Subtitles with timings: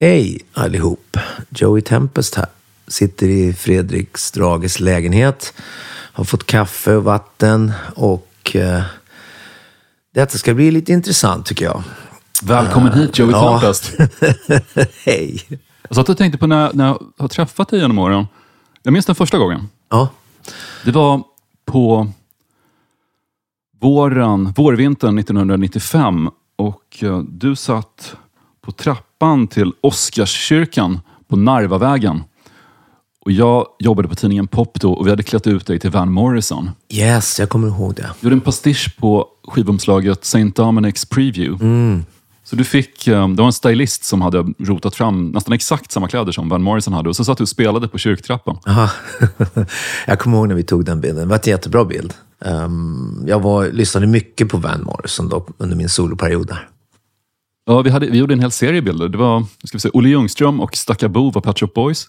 [0.00, 1.16] Hej allihop!
[1.50, 2.46] Joey Tempest här.
[2.88, 5.54] Sitter i Fredrik Strages lägenhet.
[6.12, 8.82] Har fått kaffe och vatten och eh,
[10.14, 11.82] detta ska bli lite intressant tycker jag.
[12.42, 13.60] Välkommen hit Joey Ja.
[13.60, 13.92] Tempest.
[15.04, 15.44] Hej!
[15.88, 18.26] Jag satt och tänkte på när, när jag har träffat dig genom åren.
[18.82, 19.68] Jag minns den första gången.
[19.88, 20.08] Ja,
[20.84, 21.22] Det var
[21.64, 22.12] på
[23.80, 28.16] våren, vårvintern 1995 och eh, du satt
[28.60, 29.04] på trappan
[29.50, 32.22] till Oscarskyrkan på Narvavägen.
[33.24, 36.12] Och jag jobbade på tidningen Pop då och vi hade klätt ut dig till Van
[36.12, 36.70] Morrison.
[36.92, 38.10] yes, jag kommer ihåg det.
[38.20, 40.38] Du gjorde en pastisch på skivomslaget St.
[40.38, 41.64] Dominic's Preview.
[42.44, 46.08] Så du fick, eh, det var en stylist som hade rotat fram nästan exakt samma
[46.08, 48.58] kläder som Van Morrison hade och så satt du och spelade på kyrktrappan.
[48.66, 48.90] Aha.
[50.06, 51.20] jag kommer ihåg när vi tog den bilden.
[51.20, 52.14] Det var en jättebra bild.
[52.44, 56.68] Ehm, jag var, lyssnade mycket på Van Morrison då, under min soloperiod där.
[57.68, 59.08] Ja, vi, hade, vi gjorde en hel serie bilder.
[59.08, 62.08] Det var ska vi se, Olle Ljungström och Stakabo var Pet Shop Boys.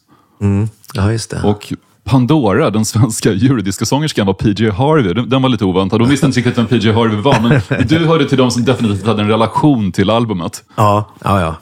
[0.93, 1.41] Ja, just det.
[1.43, 5.13] Och Pandora, den svenska eurodiscosångerskan, var PJ Harvey.
[5.13, 5.99] Den, den var lite oväntad.
[5.99, 9.05] De visste inte riktigt vem PJ Harvey var, men du hörde till de som definitivt
[9.05, 10.63] hade en relation till albumet.
[10.75, 11.55] Ja, ja, ja.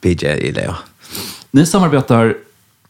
[0.00, 0.74] PJ gillar jag.
[1.50, 2.34] Ni samarbetar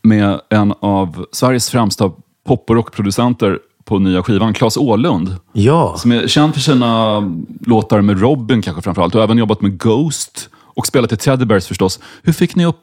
[0.02, 2.10] med en av Sveriges främsta
[2.46, 3.58] pop och rockproducenter
[3.90, 5.36] på nya skivan, Claes Åhlund.
[5.52, 7.20] Ja, Som är känd för sina
[7.66, 11.66] låtar med Robin kanske framförallt och även jobbat med Ghost och spelat i Teddy Bears
[11.66, 12.00] förstås.
[12.22, 12.76] Hur fick ni upp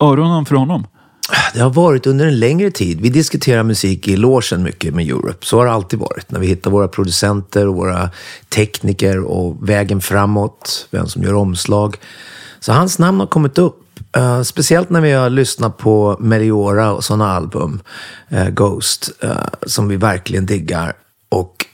[0.00, 0.86] öronen för honom?
[1.54, 3.00] det har varit under en längre tid.
[3.00, 5.46] Vi diskuterar musik i logen mycket med Europe.
[5.46, 6.30] Så har det alltid varit.
[6.30, 8.10] När vi hittar våra producenter och våra
[8.48, 11.96] tekniker och vägen framåt, vem som gör omslag.
[12.60, 13.91] Så hans namn har kommit upp.
[14.16, 17.80] Uh, speciellt när vi har lyssnat på Meliora och sådana album,
[18.32, 19.32] uh, Ghost, uh,
[19.66, 20.92] som vi verkligen diggar.
[21.28, 21.66] Och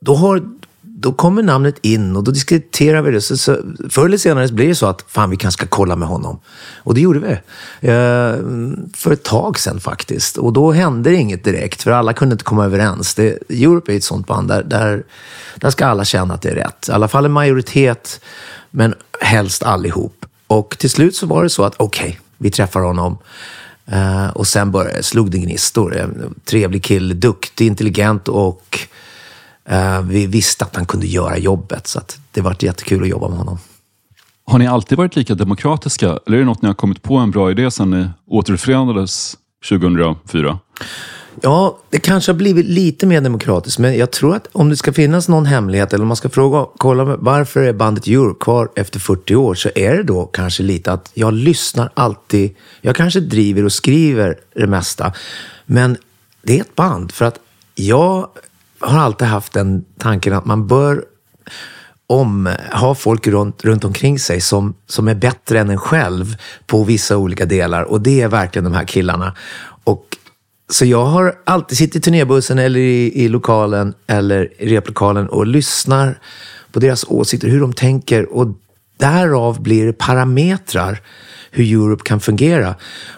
[0.00, 0.42] då, har,
[0.82, 3.20] då kommer namnet in och då diskuterar vi det.
[3.20, 3.56] Så, så,
[3.90, 6.40] förr eller senare blir det så att fan, vi kanske ska kolla med honom.
[6.76, 7.38] Och det gjorde vi.
[8.94, 10.36] För ett tag sedan faktiskt.
[10.36, 13.14] Och då hände det inget direkt, för alla kunde inte komma överens.
[13.14, 15.02] Det, Europe är ett sånt band där, där,
[15.56, 16.88] där ska alla känna att det är rätt.
[16.88, 18.20] I alla fall en majoritet,
[18.70, 20.26] men helst allihop.
[20.46, 23.18] Och till slut så var det så att okej, vi träffar honom.
[23.86, 26.10] Eh, och sen började, slog det gnistor.
[26.44, 28.88] Trevlig kille, duktig, intelligent och
[29.68, 33.28] Eh, vi visste att han kunde göra jobbet, så att det var jättekul att jobba
[33.28, 33.58] med honom.
[34.46, 36.18] Har ni alltid varit lika demokratiska?
[36.26, 39.36] Eller är det något ni har kommit på en bra idé sedan ni återförenades
[39.68, 40.58] 2004?
[41.42, 44.92] Ja, det kanske har blivit lite mer demokratiskt, men jag tror att om det ska
[44.92, 49.00] finnas någon hemlighet, eller om man ska fråga, kolla varför är bandet Euro kvar efter
[49.00, 53.64] 40 år, så är det då kanske lite att jag lyssnar alltid, jag kanske driver
[53.64, 55.12] och skriver det mesta,
[55.66, 55.96] men
[56.42, 57.40] det är ett band, för att
[57.74, 58.28] jag
[58.78, 61.04] har alltid haft den tanken att man bör
[62.06, 66.36] om, ha folk runt, runt omkring sig som, som är bättre än en själv
[66.66, 67.82] på vissa olika delar.
[67.82, 69.34] Och det är verkligen de här killarna.
[70.68, 75.46] Så jag har alltid suttit i turnébussen eller i, i lokalen eller i replokalen och
[75.46, 76.18] lyssnar
[76.72, 78.32] på deras åsikter, hur de tänker.
[78.32, 78.48] Och
[78.96, 81.00] därav blir det parametrar
[81.50, 82.74] hur Europe kan fungera.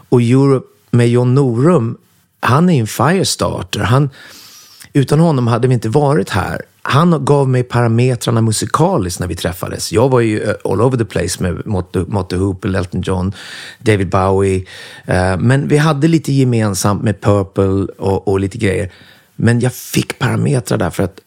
[0.08, 1.96] Och Europe med John Norum,
[2.40, 3.80] han är en firestarter.
[3.80, 4.10] Han,
[4.92, 6.62] utan honom hade vi inte varit här.
[6.90, 9.92] Han gav mig parametrarna musikaliskt när vi träffades.
[9.92, 13.32] Jag var ju eh, all over the place med Motte, Hoople, Hooper, Elton John,
[13.78, 14.64] David Bowie.
[15.06, 18.92] Eh, men vi hade lite gemensamt med Purple och, och lite grejer.
[19.36, 21.20] Men jag fick parametrar där för att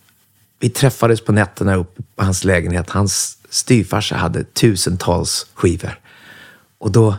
[0.59, 2.89] vi träffades på nätterna uppe på hans lägenhet.
[2.89, 5.99] Hans styvfarsa hade tusentals skivor.
[6.77, 7.15] Och då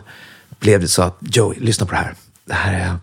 [0.59, 2.15] blev det så att, Joey, lyssna på det här.
[2.45, 2.95] Det här är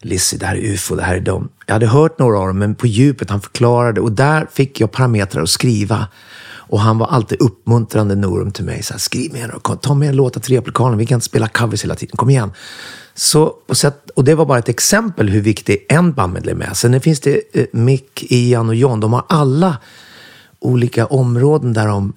[0.00, 1.48] Lizzie, det här är UFO, det här är dem.
[1.66, 4.00] Jag hade hört några av dem, men på djupet, han förklarade.
[4.00, 6.08] Och där fick jag parametrar att skriva.
[6.70, 8.82] Och han var alltid uppmuntrande, Norum, till mig.
[8.82, 11.48] Så här, Skriv med då, ta med en låt till replokalen, Vi kan inte spela
[11.48, 12.16] covers hela tiden.
[12.16, 12.52] Kom igen.
[13.14, 16.74] Så, och, så att, och det var bara ett exempel hur viktig en bandmedlem är.
[16.74, 19.00] Sen finns det eh, Mick, Ian och John.
[19.00, 19.76] De har alla
[20.60, 22.12] olika områden där de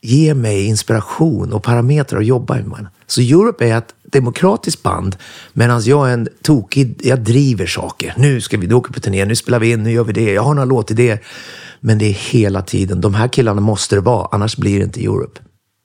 [0.00, 2.86] ger mig inspiration och parametrar att jobba med.
[3.06, 5.16] Så Europe är ett demokratiskt band,
[5.52, 8.14] medan jag är en tokig, jag driver saker.
[8.16, 10.32] Nu ska vi då åka på turné, nu spelar vi in, nu gör vi det,
[10.32, 11.20] jag har några låtidéer.
[11.80, 15.04] Men det är hela tiden, de här killarna måste det vara, annars blir det inte
[15.04, 15.40] Europe.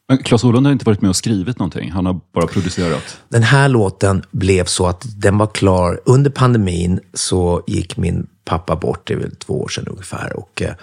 [0.10, 1.92] Men Claes Åhlund har inte varit med och skrivit någonting.
[1.92, 3.18] Han har bara producerat.
[3.30, 6.00] Den här låten blev så att den var klar.
[6.06, 10.38] Under pandemin så gick min pappa bort, det är väl två år sedan ungefär.
[10.38, 10.74] Och, eh,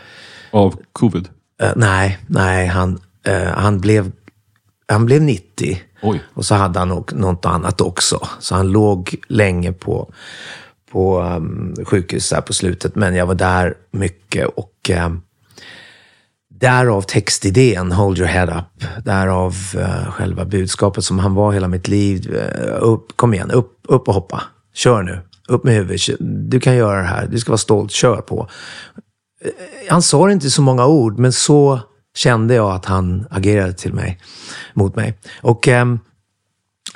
[0.50, 1.28] Av covid.
[1.62, 4.12] eh, nej, nej, han, eh, han, blev,
[4.88, 5.82] han blev 90.
[6.02, 6.22] Oj.
[6.34, 8.28] Och så hade han nog något annat också.
[8.38, 10.12] Så han låg länge på,
[10.92, 12.94] på um, sjukhus där på slutet.
[12.94, 15.22] Men jag var där mycket och um,
[16.60, 19.04] Därav textidén, Hold your head up.
[19.04, 22.30] Därav uh, själva budskapet som han var hela mitt liv.
[22.30, 24.42] Uh, upp, kom igen, upp, upp och hoppa.
[24.74, 25.20] Kör nu.
[25.48, 26.16] Upp med huvudet.
[26.50, 27.26] Du kan göra det här.
[27.26, 27.90] Du ska vara stolt.
[27.90, 28.48] Kör på.
[29.44, 29.50] Uh,
[29.90, 31.80] han sa det inte så många ord, men så
[32.16, 34.20] kände jag att han agerade till mig,
[34.74, 35.18] mot mig.
[35.42, 35.98] Och ehm,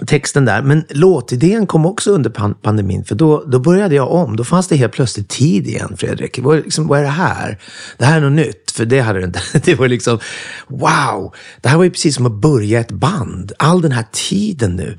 [0.07, 0.63] texten där.
[0.63, 2.31] Men låtidén kom också under
[2.63, 4.37] pandemin, för då, då började jag om.
[4.37, 6.39] Då fanns det helt plötsligt tid igen, Fredrik.
[6.39, 7.59] Vad, liksom, vad är det här?
[7.99, 9.41] Det här är något nytt, för det hade det inte.
[9.65, 10.19] Det var liksom,
[10.67, 11.35] wow!
[11.61, 13.53] Det här var ju precis som att börja ett band.
[13.59, 14.99] All den här tiden nu.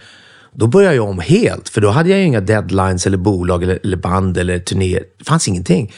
[0.54, 3.80] Då började jag om helt, för då hade jag ju inga deadlines eller bolag eller,
[3.84, 5.04] eller band eller turnéer.
[5.18, 5.94] Det fanns ingenting.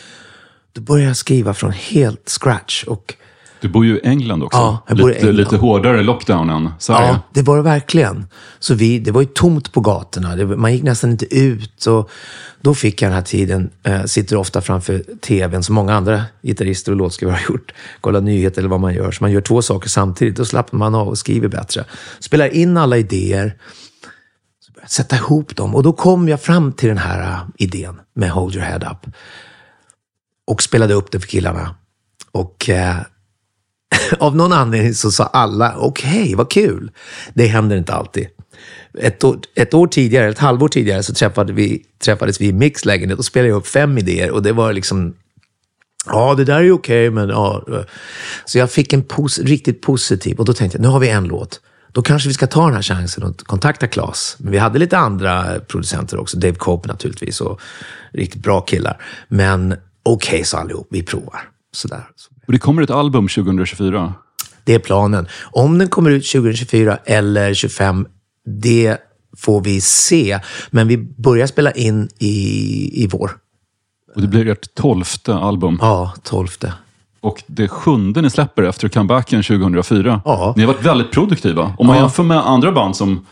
[0.73, 2.83] Då började jag skriva från helt scratch.
[2.83, 3.15] Och
[3.61, 4.57] du bor ju i England också.
[4.59, 5.37] Ja, jag bor lite, i England.
[5.37, 7.07] lite hårdare lockdown än Sverige.
[7.07, 8.27] Ja, det var det verkligen.
[8.59, 10.35] Så vi, det var ju tomt på gatorna.
[10.35, 11.85] Det, man gick nästan inte ut.
[11.85, 12.09] Och
[12.61, 16.91] då fick jag den här tiden, eh, sitter ofta framför tvn som många andra gitarrister
[16.91, 17.73] och låtskrivare har gjort.
[18.01, 19.11] Kolla nyheter eller vad man gör.
[19.11, 20.35] Så man gör två saker samtidigt.
[20.35, 21.85] Då slappnar man av och skriver bättre.
[22.19, 23.55] Spelar in alla idéer.
[24.87, 25.75] Sätta ihop dem.
[25.75, 29.13] Och då kom jag fram till den här uh, idén med Hold your head up.
[30.47, 31.75] Och spelade upp det för killarna.
[32.31, 32.97] Och eh,
[34.19, 36.91] av någon anledning så sa alla, okej, okay, vad kul.
[37.33, 38.27] Det händer inte alltid.
[38.99, 42.85] Ett år, ett år tidigare, ett halvår tidigare, så träffade vi, träffades vi i Mix
[42.85, 45.13] lägenhet och spelade upp fem idéer och det var liksom
[46.09, 47.63] Ja, det där är ju okej, okay, men ja.
[48.45, 51.23] Så jag fick en pos riktigt positiv och då tänkte jag, nu har vi en
[51.23, 51.61] låt.
[51.91, 54.35] Då kanske vi ska ta den här chansen och kontakta Klas.
[54.39, 57.61] Men vi hade lite andra producenter också, Dave Cope naturligtvis och
[58.13, 59.01] riktigt bra killar.
[59.27, 59.71] Men
[60.03, 61.39] okej, okay, sa allihop, vi provar.
[61.75, 62.03] Sådär.
[62.47, 64.13] Och det kommer ett album 2024?
[64.63, 65.27] Det är planen.
[65.43, 68.07] Om den kommer ut 2024 eller 2025,
[68.61, 68.97] det
[69.37, 70.39] får vi se.
[70.69, 73.31] Men vi börjar spela in i, i vår.
[74.15, 75.77] Och det blir ert tolfte album?
[75.81, 76.73] Ja, tolfte.
[77.21, 80.21] Och det sjunde ni släpper efter comebacken 2004.
[80.25, 80.53] Ja.
[80.57, 81.73] Ni har varit väldigt produktiva.
[81.77, 82.01] Om man ja.
[82.01, 83.25] jämför med andra band som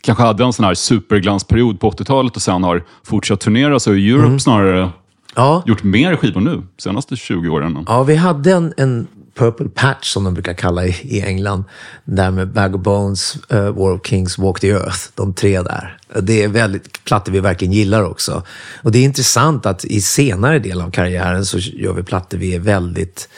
[0.00, 3.94] kanske hade en sån här superglansperiod på 80-talet och sen har fortsatt turnera, så är
[3.94, 4.40] Europe mm.
[4.40, 4.90] snarare
[5.34, 5.62] ja.
[5.66, 7.84] gjort mer skivor nu, senaste 20 åren.
[7.86, 11.64] Ja, vi hade en, en Purple Patch, som de brukar kalla i, i England.
[12.04, 14.98] Där med Bag of Bones, uh, War of Kings, Walk the Earth.
[15.14, 15.96] De tre där.
[16.20, 18.42] Det är väldigt plattor vi verkligen gillar också.
[18.82, 22.54] Och det är intressant att i senare del av karriären så gör vi plattor vi
[22.54, 23.28] är väldigt,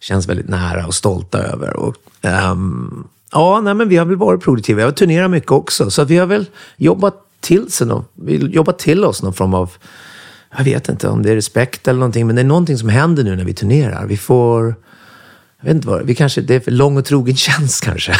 [0.00, 1.76] känns väldigt nära och stolta över.
[1.76, 1.96] Och,
[2.52, 4.76] um, ja, nej, men vi har väl varit produktiva.
[4.76, 5.90] Vi har turnerat mycket också.
[5.90, 6.46] Så vi har väl
[6.76, 9.70] jobbat till, sig någon, vi jobbat till oss någon form av
[10.56, 13.24] jag vet inte om det är respekt eller någonting, men det är någonting som händer
[13.24, 14.06] nu när vi turnerar.
[14.06, 14.74] Vi får,
[15.60, 18.14] jag vet inte vad, vi kanske, det är för lång och trogen tjänst kanske.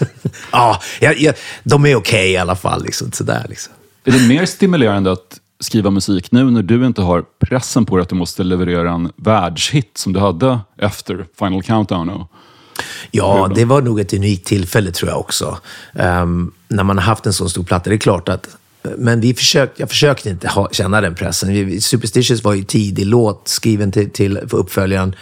[0.52, 2.84] ja, jag, de är okej okay i alla fall.
[2.84, 3.72] Liksom, sådär, liksom.
[4.04, 8.02] Är det mer stimulerande att skriva musik nu när du inte har pressen på dig
[8.02, 12.08] att du måste leverera en världshit som du hade efter Final Countdown?
[12.08, 12.30] Och
[13.10, 15.58] ja, det var nog ett unikt tillfälle tror jag också.
[15.92, 17.90] Um, när man har haft en så stor platta.
[17.90, 21.80] Det är klart att men vi försökte, jag försökte inte ha, känna den pressen.
[21.80, 25.14] Superstitious var ju tidig låt, skriven till, till för uppföljaren.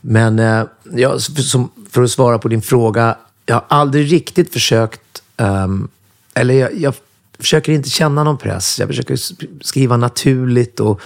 [0.00, 3.16] Men eh, ja, som, för att svara på din fråga,
[3.46, 5.88] jag har aldrig riktigt försökt, um,
[6.34, 6.94] eller jag, jag,
[7.38, 8.78] försöker inte känna någon press.
[8.78, 9.16] Jag försöker
[9.64, 11.00] skriva naturligt och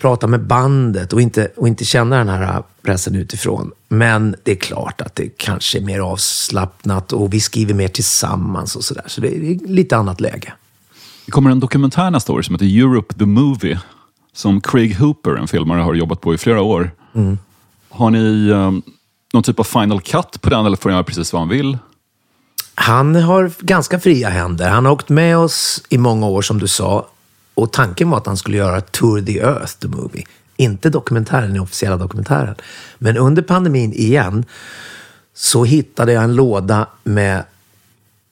[0.00, 3.72] prata med bandet och inte, och inte känna den här eh, pressen utifrån.
[3.88, 8.76] Men det är klart att det kanske är mer avslappnat och vi skriver mer tillsammans
[8.76, 9.04] och sådär.
[9.06, 10.52] Så det är lite annat läge.
[11.28, 13.80] Det kommer en dokumentär nästa år som heter Europe the Movie.
[14.32, 16.90] Som Craig Hooper, en filmare, har jobbat på i flera år.
[17.14, 17.38] Mm.
[17.88, 18.82] Har ni um,
[19.32, 21.78] någon typ av final cut på den eller får han göra precis vad han vill?
[22.74, 24.68] Han har ganska fria händer.
[24.68, 27.08] Han har åkt med oss i många år som du sa.
[27.54, 30.24] Och tanken var att han skulle göra Tour the Earth, the movie.
[30.56, 32.54] Inte dokumentären, den officiella dokumentären.
[32.98, 34.44] Men under pandemin igen
[35.34, 37.44] så hittade jag en låda med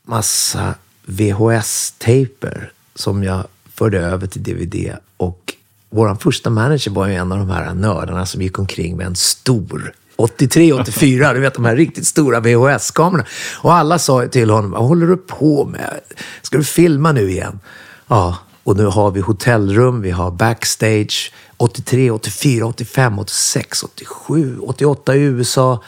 [0.07, 0.75] massa
[1.07, 4.97] VHS-tejper som jag förde över till DVD.
[5.17, 5.55] Och
[5.91, 9.17] vår första manager var ju en av de här nördarna som gick omkring med en
[9.17, 13.25] stor 83, 84, du vet de här riktigt stora VHS-kamerorna.
[13.59, 16.00] Och alla sa till honom, vad håller du på med?
[16.43, 17.61] Ska du filma nu igen?
[18.09, 21.33] Ja, och nu har vi hotellrum, vi har backstage.
[21.57, 25.83] 83, 84, 85, 86, 87, 88 i USA.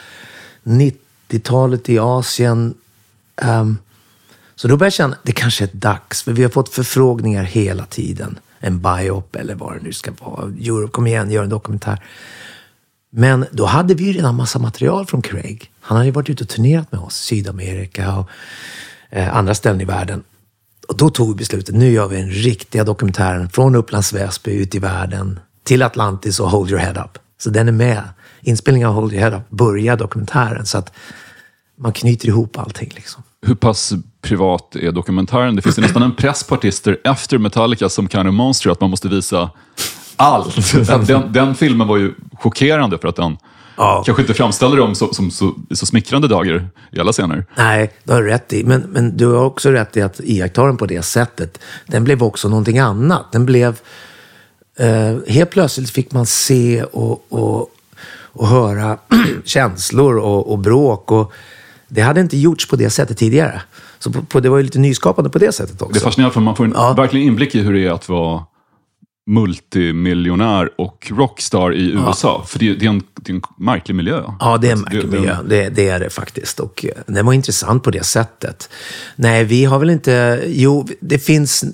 [0.62, 2.74] 90-talet i Asien.
[3.42, 3.78] Um,
[4.58, 7.86] så då började jag känna, det kanske är dags, för vi har fått förfrågningar hela
[7.86, 8.38] tiden.
[8.58, 10.44] En biop eller vad det nu ska vara.
[10.44, 12.04] Europe, kom igen, gör en dokumentär.
[13.10, 15.70] Men då hade vi ju redan massa material från Craig.
[15.80, 18.28] Han hade ju varit ute och turnerat med oss, Sydamerika och
[19.10, 20.22] eh, andra ställen i världen.
[20.88, 24.74] Och då tog vi beslutet, nu gör vi den riktiga dokumentären från Upplands Väsby ut
[24.74, 27.18] i världen till Atlantis och Hold Your Head Up.
[27.38, 28.02] Så den är med
[28.40, 30.66] inspelningen av Hold Your Head Up börjar dokumentären.
[30.66, 30.92] Så att
[31.76, 32.92] man knyter ihop allting.
[32.94, 33.22] Liksom.
[33.46, 33.92] Hur pass
[34.22, 35.56] privat är dokumentären?
[35.56, 38.80] Det finns ju nästan en press på artister efter Metallica som Kind of Monster att
[38.80, 39.50] man måste visa
[40.16, 40.86] allt.
[41.06, 43.36] Den, den, filmen var ju chockerande för att den
[43.76, 44.02] Ja.
[44.06, 47.46] kanske inte framställer dem så, som så, så smickrande dagar i alla scener.
[47.56, 48.64] Nej, det har du rätt i.
[48.64, 51.58] Men, men du har också rätt i att iaktta den på det sättet.
[51.86, 53.32] Den blev också någonting annat.
[53.32, 53.80] Den blev...
[54.78, 57.70] Eh, helt plötsligt fick man se och, och,
[58.32, 58.98] och höra
[59.44, 61.10] känslor och, och bråk.
[61.12, 61.32] Och
[61.88, 63.62] det hade inte gjorts på det sättet tidigare.
[63.98, 65.92] Så på, på, det var ju lite nyskapande på det sättet också.
[65.92, 66.92] Det är fascinerande för man får en Ja.
[66.92, 68.44] verkligen inblick i hur det är att vara
[69.30, 72.44] multimiljonär och rockstar i USA.
[72.46, 74.22] För det, det, är en, det är en märklig miljö.
[74.40, 75.36] Ja, det är en Det- märklig det- miljö.
[75.48, 76.60] Det, det är det faktiskt.
[76.60, 78.68] Och eh, den var intressant på det sättet.
[79.16, 80.42] Nej, vi har väl inte...
[80.46, 81.64] Jo, det finns,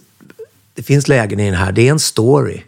[0.75, 1.73] det finns lägen i den här.
[1.73, 2.63] Det är en story.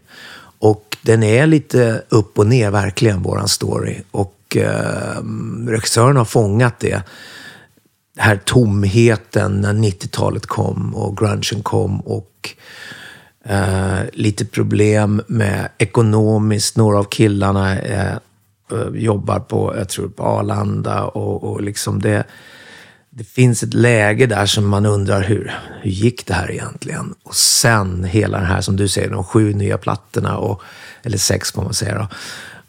[0.58, 3.96] Och den är lite upp och ner, verkligen, våran story.
[4.10, 5.22] Och eh,
[5.66, 7.02] regissören har fångat det.
[8.14, 12.00] Den här tomheten när 90-talet kom och grungen kom.
[12.00, 12.54] Och
[13.48, 16.76] Eh, lite problem med ekonomiskt.
[16.76, 18.16] Några av killarna eh,
[18.72, 22.24] eh, jobbar på, jag tror, på Arlanda och, och liksom det,
[23.10, 27.14] det finns ett läge där som man undrar hur, hur gick det här egentligen?
[27.22, 30.62] Och sen hela den här, som du säger, de sju nya plattorna, och,
[31.02, 32.08] eller sex får man säga då,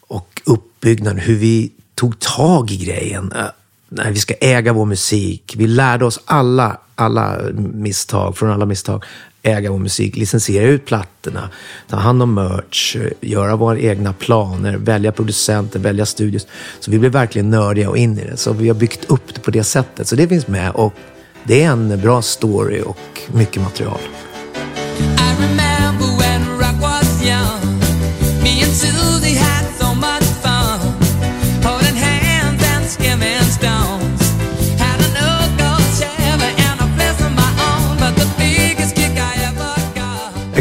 [0.00, 0.42] och
[0.78, 3.32] uppbyggnaden, hur vi tog tag i grejen.
[3.36, 3.44] Äh,
[3.88, 5.54] nej, vi ska äga vår musik.
[5.58, 9.04] Vi lärde oss alla, alla misstag, från alla misstag,
[9.42, 11.50] äga vår musik, licensiera ut plattorna,
[11.88, 16.46] ta hand om merch, göra våra egna planer, välja producenter, välja studios.
[16.80, 18.36] Så vi blev verkligen nördiga och in i det.
[18.36, 20.08] Så vi har byggt upp det på det sättet.
[20.08, 20.94] Så det finns med och
[21.44, 24.00] det är en bra story och mycket material.
[24.98, 27.77] I remember when rock was young.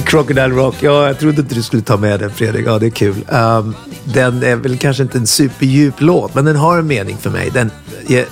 [0.06, 2.68] Crocodile Rock, ja, jag trodde inte du skulle ta med den Fredrik.
[2.68, 3.16] Ja, det är kul.
[3.30, 7.30] Um, den är väl kanske inte en superdjup låt, men den har en mening för
[7.30, 7.50] mig.
[7.54, 7.72] Den,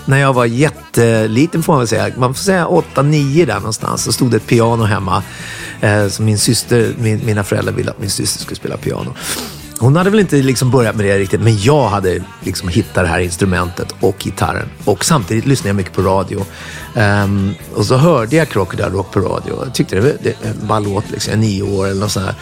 [0.06, 4.12] när jag var jätteliten får man väl säga, man får säga 8-9 där någonstans, så
[4.12, 5.24] stod det ett piano hemma.
[5.82, 9.16] Eh, som min syster, min, mina föräldrar ville att min syster skulle spela piano.
[9.80, 13.08] Hon hade väl inte liksom börjat med det riktigt, men jag hade liksom hittat det
[13.08, 14.70] här instrumentet och gitarren.
[14.86, 16.46] Och samtidigt lyssnade jag mycket på radio.
[16.96, 19.64] Um, och så hörde jag Crocodile Rock på radio.
[19.66, 21.32] Jag tyckte det var, det var en ball låt, liksom.
[21.32, 22.36] jag är nio år eller något sånt här.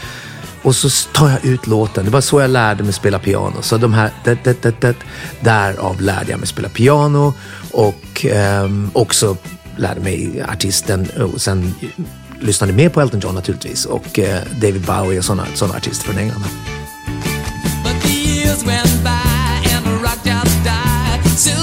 [0.62, 2.06] Och så tar jag ut låten.
[2.06, 3.62] Det var så jag lärde mig spela piano.
[3.62, 4.96] Så de här, det, det, det, det,
[5.40, 7.34] därav lärde jag mig spela piano.
[7.72, 8.26] Och
[8.64, 9.38] um, också
[9.78, 11.08] lärde mig artisten.
[11.34, 11.76] Och sen
[12.40, 13.86] lyssnade mer på Elton John naturligtvis.
[13.86, 14.26] Och uh,
[14.62, 16.44] David Bowie och sådana såna artister från England.
[18.44, 21.63] Years went by and the rock just died.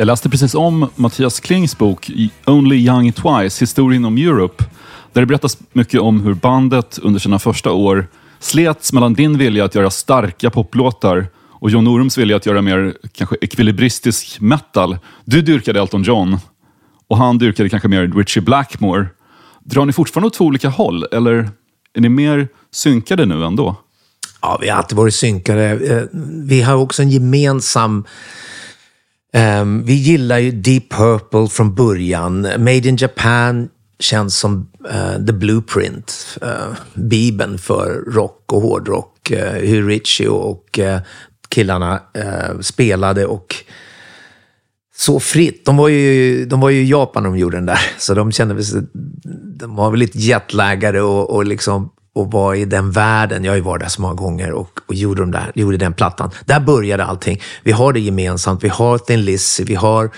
[0.00, 2.10] Jag läste precis om Mattias Klings bok
[2.46, 4.64] Only Young Twice, historien om Europe.
[5.12, 8.06] Där det berättas mycket om hur bandet under sina första år
[8.38, 12.94] slets mellan din vilja att göra starka poplåtar och John Norums vilja att göra mer
[13.12, 14.98] kanske ekvilibristisk metal.
[15.24, 16.38] Du dyrkade Elton John
[17.08, 19.06] och han dyrkade kanske mer Richie Blackmore.
[19.64, 21.50] Drar ni fortfarande åt två olika håll eller
[21.94, 23.76] är ni mer synkade nu ändå?
[24.42, 25.70] Ja, vi har alltid varit synkade.
[25.70, 26.02] Eh,
[26.44, 28.04] vi har också en gemensam...
[29.32, 32.42] Um, vi gillar ju Deep Purple från början.
[32.42, 33.68] Made in Japan
[33.98, 36.38] känns som uh, the blueprint.
[36.42, 39.30] Uh, Bibeln för rock och hårdrock.
[39.30, 40.98] Uh, hur Richie och uh,
[41.48, 42.02] killarna
[42.60, 43.54] spelade och
[44.96, 45.64] så fritt.
[45.64, 48.32] De var ju, de var ju i Japan när de gjorde den där, så de
[48.32, 48.82] kände sig,
[49.58, 53.44] de var väl lite jetlaggade och, och liksom och var i den världen.
[53.44, 55.92] Jag har ju varit där så många gånger och, och gjorde, de där, gjorde den
[55.92, 56.30] plattan.
[56.44, 57.40] Där började allting.
[57.62, 58.64] Vi har det gemensamt.
[58.64, 60.10] Vi har Thin Lizzy, vi har,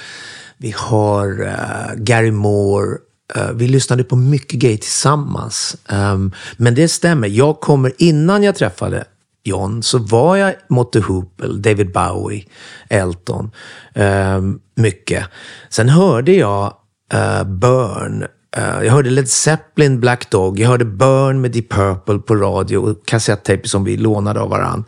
[0.56, 2.98] vi har uh, Gary Moore.
[3.36, 5.76] Uh, vi lyssnade på mycket gay tillsammans.
[5.88, 7.28] Um, men det stämmer.
[7.28, 9.04] Jag kommer, innan jag träffade
[9.44, 12.44] John, så var jag mot The Hoople, David Bowie,
[12.88, 13.50] Elton,
[13.94, 15.26] ehm, mycket.
[15.68, 16.74] Sen hörde jag
[17.14, 22.18] uh, Burn, Eh, jag hörde Led Zeppelin, Black Dog, jag hörde Burn med Deep Purple
[22.18, 24.84] på radio och kassettejp som vi lånade av varann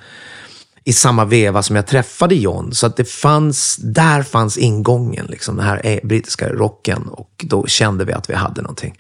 [0.84, 2.72] i samma veva som jag träffade John.
[2.72, 7.66] Så att det fanns, där fanns ingången, liksom, den här e- brittiska rocken och då
[7.66, 8.94] kände vi att vi hade någonting.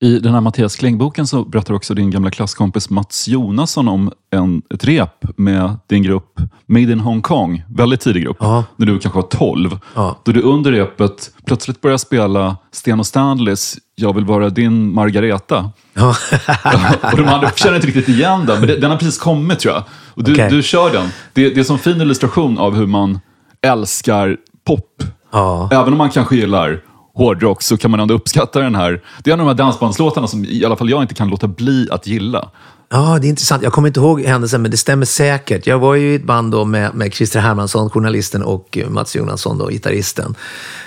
[0.00, 4.62] I den här Mattias Kling-boken så berättar också din gamla klasskompis Mats Jonasson om en,
[4.74, 8.64] ett rep med din grupp Made in Hong Kong, väldigt tidig grupp, Ja.
[8.76, 9.78] när du kanske var 12.
[9.94, 10.18] Ja.
[10.24, 15.70] Då du under repet plötsligt börjar spela Sten och Stanleys Jag vill vara din Margareta.
[15.94, 16.08] Ja.
[17.12, 19.84] och de andra känner inte riktigt igen den, men den har precis kommit tror jag.
[20.14, 20.50] Och du, Okej.
[20.50, 21.08] du kör den.
[21.32, 23.20] Det, det är en fin illustration av hur man
[23.62, 24.36] älskar
[24.66, 25.02] pop.
[25.70, 26.80] Även om man kanske gillar
[27.18, 29.02] hårdrock så kan man ändå uppskatta den här.
[29.24, 31.48] Det är en av de här dansbandslåtarna som i alla fall jag inte kan låta
[31.48, 32.50] bli att gilla.
[32.90, 33.62] Ja, det är intressant.
[33.62, 35.66] Jag kommer inte ihåg händelsen, men det stämmer säkert.
[35.66, 39.58] Jag var ju i ett band då med, med Christer Hermansson, journalisten, och Mats Jonasson,
[39.58, 40.34] då, gitarristen.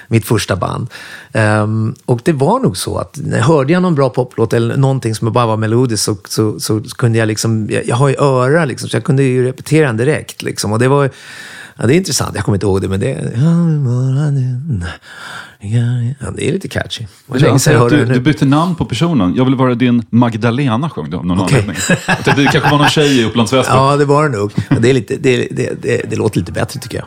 [0.08, 0.88] Mitt första band.
[1.34, 5.16] Um, och det var nog så att när hörde jag någon bra poplåt eller någonting
[5.16, 8.66] som bara var melodiskt så, så, så kunde jag liksom, jag, jag har ju öra
[8.66, 10.42] liksom, så jag kunde ju repetera den direkt.
[10.42, 10.72] Liksom.
[10.72, 11.10] Och det var,
[11.78, 12.36] ja, det är intressant.
[12.36, 14.86] Jag kommer inte ihåg det, men det,
[16.20, 17.04] ja, det är lite catchy.
[17.04, 19.34] Det var länge sedan jag hörde du, du bytte namn på personen.
[19.36, 21.60] Jag vill vara din Magdalena, sjöng du av någon Okej.
[21.60, 21.78] anledning.
[22.08, 23.74] Jag tänkte, Det kanske var någon tjej i Upplands Väsby.
[23.76, 24.52] Ja, det var det nog.
[24.80, 27.06] Det, är lite, det, det, det, det låter lite bättre tycker jag.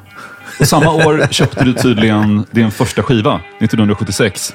[0.60, 4.52] Och samma år köpte du tydligen din första skiva, 1976.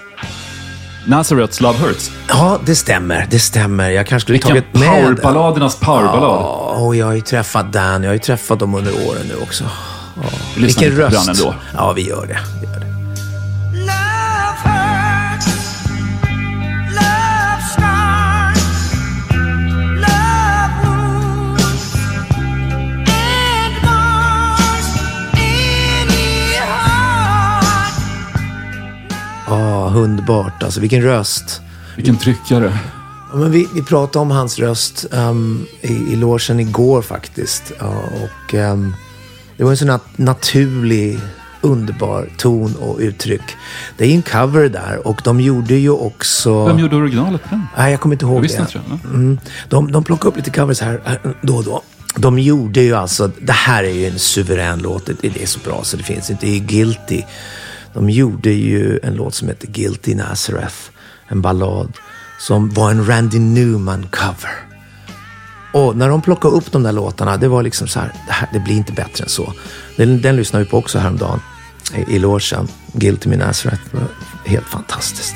[1.06, 2.12] Nazareth's Love Hurts.
[2.28, 3.28] Ja, det stämmer.
[3.30, 3.90] Det stämmer.
[3.90, 5.16] Jag kanske skulle Vilken tagit med den.
[5.16, 6.22] powerballadernas powerballad.
[6.22, 8.04] Ja, och jag har ju träffat Dan.
[8.04, 9.64] Jag har ju träffat dem under åren nu också.
[10.16, 10.22] Ja.
[10.58, 11.30] Vilken på den röst.
[11.30, 11.56] ändå.
[11.78, 12.38] Ja, vi gör det.
[29.50, 30.64] Ja, underbart.
[30.64, 31.62] Alltså, vilken röst.
[31.96, 32.78] Vilken tryckare.
[33.32, 37.72] Ja, men vi, vi pratade om hans röst um, i, i logen igår faktiskt.
[37.80, 38.96] Ja, och, um,
[39.58, 41.20] det var en sån nat- naturlig,
[41.62, 43.42] underbar ton och uttryck.
[43.98, 46.68] Det är ju en cover där och de gjorde ju också...
[46.68, 47.68] Vem gjorde originalet på den?
[47.78, 48.62] Nej, jag kommer inte ihåg Jag visste det.
[48.64, 49.14] inte det.
[49.14, 49.40] Mm.
[49.70, 51.82] De, de plockade upp lite covers här eh, då och då.
[52.16, 55.60] De gjorde ju alltså, det här är ju en suverän låt, det det är så
[55.60, 56.46] bra så det finns inte.
[56.46, 57.24] Det är Guilty.
[57.94, 60.76] De gjorde ju en låt som heter Guilty Nazareth,
[61.28, 61.94] en ballad
[62.40, 64.70] som var en Randy Newman-cover.
[65.74, 68.50] Och när de plockade upp de där låtarna, det var liksom så här, det, här,
[68.54, 69.54] det blir inte bättre än så.
[69.98, 71.40] Den, den lyssnade vi på också häromdagen
[71.96, 72.68] i, i logen.
[72.94, 74.08] Guilty Nazareth, Det var
[74.46, 75.36] helt fantastiskt.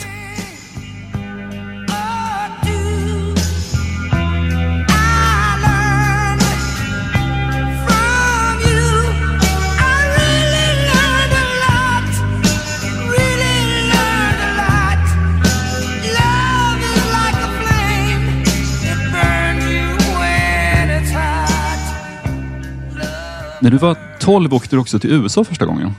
[23.64, 25.92] När du var 12 åkte du också till USA första gången.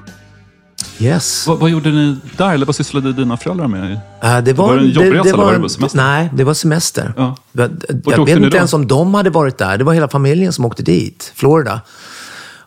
[0.99, 1.47] Yes.
[1.47, 2.55] Vad, vad gjorde ni där?
[2.55, 4.01] Eller vad sysslade dina föräldrar med?
[4.21, 5.97] Ja, det var, Var det en jobbresa eller var det en- bara semester?
[5.99, 7.15] Nej, det var semester.
[7.17, 7.37] Ja.
[7.53, 7.71] Jag,
[8.05, 8.57] jag vet inte då?
[8.57, 9.79] ens om de hade varit där.
[9.79, 11.81] Det var hela familjen som åkte dit, Florida.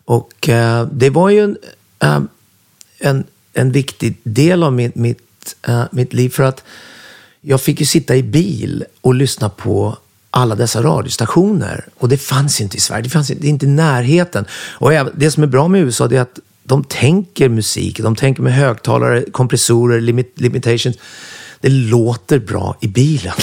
[0.06, 1.58] Och eh, det var ju en,
[2.00, 2.20] eh,
[3.00, 5.56] en, en viktig del av mitt, mitt,
[5.92, 6.30] mitt liv.
[6.30, 6.64] För att
[7.42, 9.98] jag fick ju sitta i bil och lyssna på
[10.32, 11.86] alla dessa radiostationer.
[11.98, 13.04] Och det fanns inte i Sverige.
[13.04, 14.46] Det fanns inte, inte i närheten.
[14.52, 18.00] Och det som är bra med USA det är att de tänker musik.
[18.00, 20.98] De tänker med högtalare, kompressorer, limit, limitations.
[21.62, 23.34] det låter bra i bilen.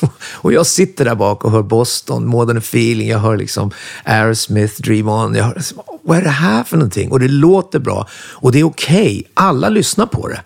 [0.32, 3.70] och jag sitter där bak och hör Boston, Modern Feeling, jag hör liksom
[4.04, 5.34] Aerosmith, Dream On.
[5.34, 7.10] Jag hör, liksom, vad är det här för någonting?
[7.10, 8.08] Och det låter bra.
[8.12, 9.30] Och det är okej.
[9.34, 10.40] Alla lyssnar på det.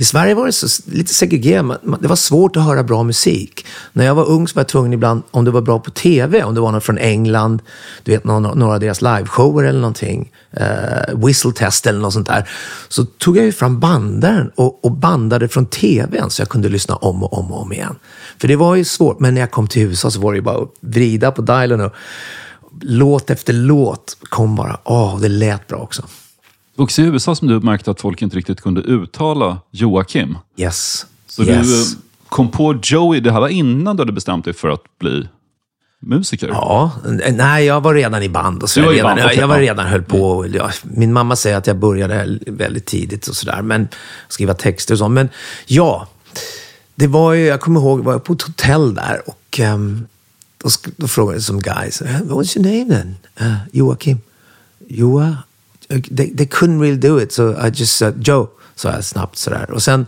[0.00, 1.80] I Sverige var det så, lite segregerat.
[2.00, 3.66] Det var svårt att höra bra musik.
[3.92, 6.42] När jag var ung så var jag tvungen ibland, om det var bra på tv,
[6.42, 7.62] om det var någon från England,
[8.04, 12.26] du vet någon, några av deras liveshower eller någonting, eh, whistle test eller något sånt
[12.26, 12.48] där,
[12.88, 16.96] så tog jag ju fram bandaren och, och bandade från tvn så jag kunde lyssna
[16.96, 17.96] om och om och om igen.
[18.40, 20.42] För det var ju svårt, men när jag kom till USA så var det ju
[20.42, 21.92] bara att vrida på dialen och
[22.80, 26.02] låt efter låt kom bara, åh, det lät bra också.
[26.80, 30.38] Också i USA som du märkte att folk inte riktigt kunde uttala Joakim.
[30.56, 31.06] Yes.
[31.26, 31.92] Så yes.
[31.92, 35.28] du kom på Joey, det här var innan du hade bestämt dig för att bli
[36.00, 36.48] musiker?
[36.48, 36.90] Ja,
[37.32, 38.62] nej, jag var redan i band.
[38.62, 40.30] Och så Du var i redan, band, jag, okej, jag var redan höll på.
[40.30, 43.62] och Ja, min mamma säger att jag började väldigt tidigt och sådär.
[43.62, 43.88] Men
[44.28, 45.08] skriva texter och så.
[45.08, 45.28] Men
[45.66, 46.08] ja,
[46.94, 50.06] det var ju, jag kommer ihåg, jag var på ett hotell där och um,
[50.62, 53.16] då, då frågade jag som guys, what's your name then?
[53.40, 54.18] Uh, Joakim.
[54.88, 55.36] Joa?
[55.90, 59.70] They, they couldn't really do it, so I just said Joe, sa jag snabbt sådär.
[59.70, 60.06] Och sen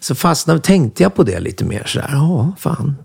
[0.00, 2.96] så fastnade, tänkte jag på det lite mer sådär, ja, fan.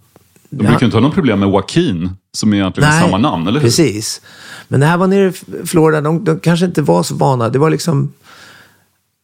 [0.50, 3.60] De brukar ju inte ha något problem med Joaquin, som är egentligen samma namn, eller
[3.60, 3.68] hur?
[3.68, 4.22] Precis.
[4.68, 7.50] Men det här var nere i Florida, de, de kanske inte var så vana.
[7.50, 8.14] Det var liksom...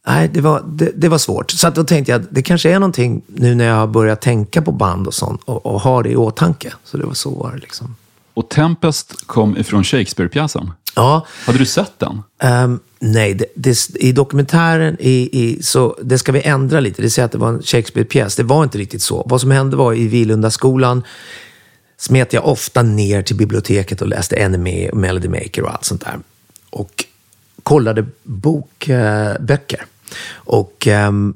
[0.08, 1.52] Nej, det var, det, det var svårt.
[1.52, 4.22] Så att då tänkte jag att det kanske är någonting nu när jag har börjat
[4.22, 6.74] tänka på band och sånt och, och ha det i åtanke.
[6.84, 7.96] Så det var så var det liksom.
[8.34, 10.72] Och Tempest kom ifrån Shakespeare-pjäsen.
[10.98, 12.24] Ja, Hade du sett den?
[12.42, 17.02] ehm, nej, det, det, i dokumentären i, i, så det ska vi ändra lite.
[17.02, 18.36] Det säger att det var en Shakespeare-pjäs.
[18.36, 19.24] Det var inte riktigt så.
[19.26, 21.04] Vad som hände var i Vilundaskolan
[21.98, 26.02] smet jag ofta ner till biblioteket och läste Enemy och Melody Maker och allt sånt
[26.06, 26.20] där.
[26.70, 27.06] Och
[27.64, 29.80] kollade bokböcker.
[29.80, 29.86] Eh,
[30.36, 31.34] och ehm,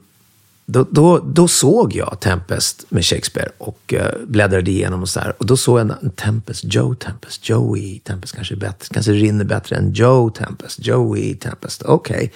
[0.72, 5.34] då, då, då såg jag Tempest med Shakespeare och eh, bläddrade igenom och så här.
[5.38, 9.46] Och då såg jag en, Tempest, Joe Tempest, Joey Tempest kanske är bättre, kanske rinner
[9.46, 12.32] bättre än Joe Tempest, Joey Tempest, okej.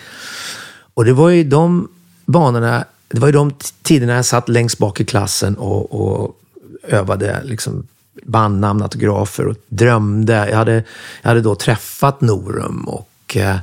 [0.94, 1.88] Och det var ju de
[2.26, 6.40] banorna, det var ju de tiderna jag satt längst bak i klassen och, och
[6.84, 7.88] övade liksom
[8.24, 10.50] bandnamn, autografer och drömde.
[10.50, 10.84] Jag hade,
[11.22, 13.58] jag hade då träffat Norum och eh,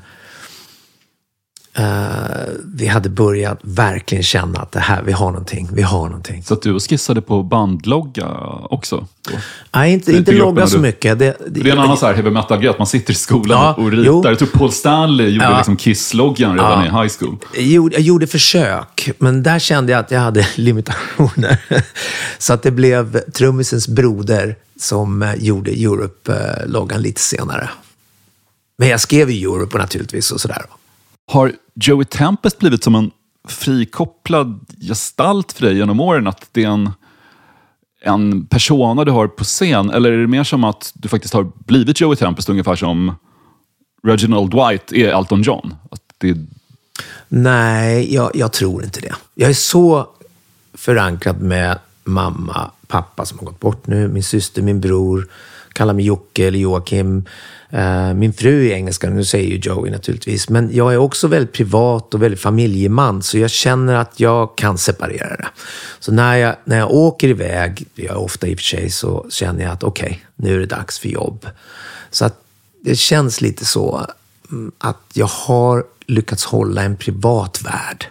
[1.76, 1.84] eh,
[2.64, 6.42] vi hade börjat verkligen känna att det här, vi har någonting, vi har någonting.
[6.42, 8.28] Så att du skissade på bandlogga
[8.70, 9.06] också?
[9.30, 9.36] Då?
[9.74, 11.18] Nej, inte, Det inte logga så du- mycket.
[11.18, 13.74] Det, Det är en annan så här heavy metal-grej, att man sitter i skolan Ja,
[13.84, 14.04] och ritar.
[14.04, 14.22] jo.
[14.24, 15.56] Jag tror Paul Stanley gjorde Ja.
[15.56, 17.02] liksom Kiss-loggan redan Ja.
[17.02, 17.36] i high school.
[17.54, 21.58] Jag gjorde, jag gjorde försök, men där kände jag att jag hade limitationer.
[22.38, 27.68] Så att det blev trummisens broder som eh, gjorde Europe-loggan lite senare.
[28.78, 30.62] Men jag skrev ju Europe naturligtvis och sådär.
[31.32, 33.10] Har Joey Tempest blivit som en
[33.48, 36.26] frikopplad gestalt för dig genom åren?
[36.26, 36.90] Att det är en,
[38.00, 39.90] en persona du har på scen?
[39.90, 43.14] Eller är det mer som att du faktiskt har blivit Joey Tempest ungefär som
[44.02, 45.74] Reginald Dwight är Elton John?
[45.90, 46.36] Att det
[47.28, 49.14] Nej, jag, jag tror inte det.
[49.34, 50.08] Jag är så
[50.74, 55.28] förankrad med mamma, pappa som har gått bort nu, min syster, min bror,
[55.72, 57.24] kallar mig Jocke eller Joakim.
[57.70, 60.48] Eh, min fru är engelska, nu säger ju Joey naturligtvis.
[60.48, 64.78] Men jag är också väldigt privat och väldigt familjeman, så jag känner att jag kan
[64.78, 65.48] separera det.
[66.00, 68.90] Så när jag, när jag åker iväg, jag är jag ofta i och för sig,
[68.90, 71.46] så känner jag att okej, nu är det dags för jobb.
[72.10, 72.40] Så att
[72.84, 74.06] det känns lite så
[74.50, 78.06] mm, att jag har lyckats hålla en privat värld.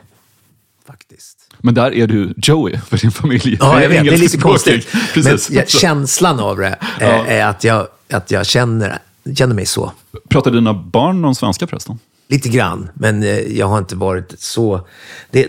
[1.63, 3.58] Men där är du Joey för din familj.
[3.60, 4.04] Ja, jag vet.
[4.04, 4.88] Det är lite konstigt.
[5.13, 5.50] Precis.
[5.50, 7.26] Men ja, känslan av det är, Ja.
[7.26, 9.00] är att jag, att jag känner,
[9.36, 9.91] känner mig så.
[10.30, 12.00] Pratar dina barn någon svenska förresten?
[12.30, 14.88] Lite grann, men eh, jag har inte varit så...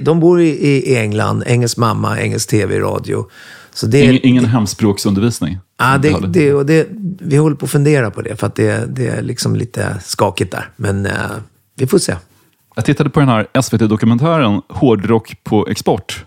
[0.00, 3.26] De bor i, England, engelsk mamma, engelsk tv, radio.
[3.74, 5.58] Så det, Ingen, ingen hemspråksundervisning?
[5.78, 6.88] ja, det, det, och det,
[7.20, 10.50] vi håller på att fundera på det, för att det, det är liksom lite skakigt
[10.52, 10.68] där.
[10.76, 11.12] Men eh,
[11.76, 12.16] vi får se.
[12.74, 16.24] Jag tittade på den här SVT-dokumentären Hårdrock på export.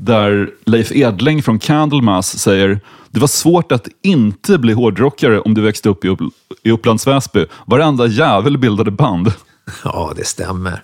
[0.00, 2.80] Där Leif Edling från Candlemass säger
[3.10, 6.32] det var svårt att inte bli hårdrockare om du växte upp i, Upp-
[6.62, 7.46] i Upplands Väsby.
[7.66, 9.32] Varenda jävel bildade band.
[9.84, 10.82] Ja, det stämmer.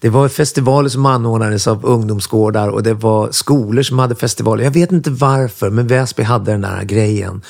[0.00, 4.64] Det var festivaler som anordnades av ungdomsgårdar och det var skolor som hade festivaler.
[4.64, 7.42] Jag vet inte varför, men Väsby hade den där grejen.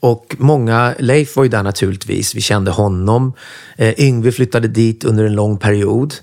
[0.00, 3.32] Och många, Leif var ju där naturligtvis, vi kände honom.
[3.76, 6.14] Eh, Yngve flyttade dit under en lång period.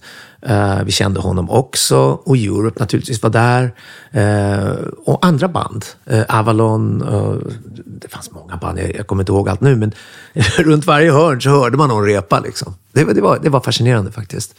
[0.42, 1.98] Eh, vi kände honom också.
[2.26, 3.74] Och Europe naturligtvis var där.
[4.12, 4.72] Eh,
[5.06, 5.86] och andra band.
[6.06, 7.00] Eh, Avalon.
[7.86, 9.76] det fanns många band, jag, jag kommer inte ihåg allt nu.
[9.76, 9.92] Men
[10.58, 12.40] runt varje hörn så hörde man någon repa.
[12.40, 12.76] Liksom.
[12.92, 14.56] Det, var- det, var, det var fascinerande faktiskt.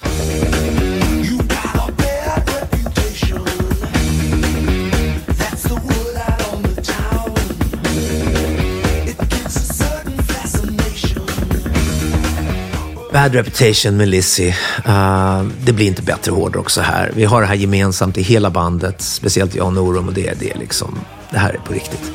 [13.13, 14.55] Bad Reputation med Lizzie.
[14.87, 17.13] Uh, det blir inte bättre hårdrock så här.
[17.15, 20.35] Vi har det här gemensamt i hela bandet, speciellt jag och Norum och det är
[20.35, 20.99] det liksom.
[21.31, 22.13] Det här är på riktigt.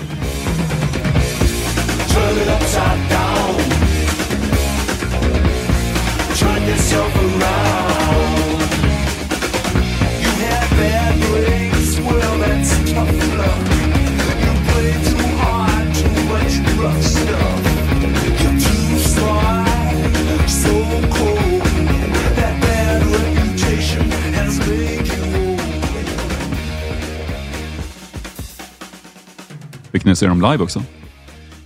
[30.04, 30.84] Fick ni se dem live också?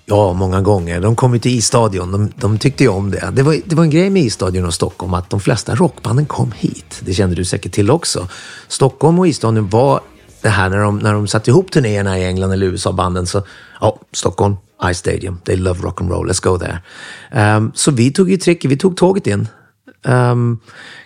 [0.06, 1.02] Ja, många gånger.
[1.02, 2.12] De kom ju till isstadion.
[2.12, 3.30] De, de tyckte ju om det.
[3.34, 6.52] Det var, det var en grej med isstadion och Stockholm att de flesta rockbanden kom
[6.52, 7.02] hit.
[7.06, 8.28] Det kände du säkert till också.
[8.68, 10.02] Stockholm och isstadion var
[10.42, 13.28] det här när de, när de satte ihop turnéerna i England eller USA-banden.
[13.28, 13.44] Så,
[13.82, 14.56] ja, Stockholm,
[14.94, 16.80] Ice Stadium, they love rock and roll, let's go there.
[17.58, 19.48] Um, så vi tog ju tricket, vi tog tåget in.
[20.06, 20.60] Um,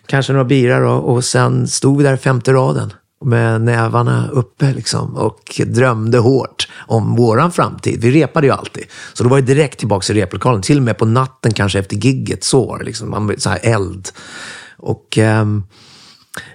[0.06, 4.74] kanske några birar och, och sen stod vi där i femte raden med nävarna uppe
[4.74, 8.02] liksom och drömde hårt om våran framtid.
[8.02, 8.84] Vi repade ju alltid.
[9.14, 10.62] Så då var det direkt tillbaka i replokalen.
[10.62, 13.10] Till och med på natten kanske efter gigget så var det liksom.
[13.10, 14.10] Man, så här eld.
[14.78, 15.64] Och ehm,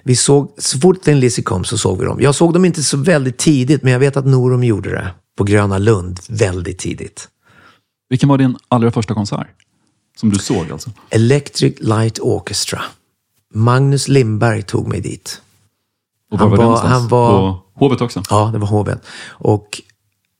[0.03, 2.21] vi såg, så fort Thin Lizzy kom så såg vi dem.
[2.21, 5.11] Jag såg dem inte så väldigt tidigt, men jag vet att Norum gjorde det.
[5.37, 7.27] På Gröna Lund väldigt tidigt.
[8.09, 9.47] Vilken var din allra första konsert?
[10.19, 10.91] Som du såg alltså?
[11.09, 12.81] Electric Light Orchestra.
[13.53, 15.41] Magnus Lindberg tog mig dit.
[16.31, 16.93] Och Han var det var- någonstans?
[16.93, 18.23] han var- På Hovet också?
[18.29, 19.05] Ja, det var hovet.
[19.29, 19.81] Och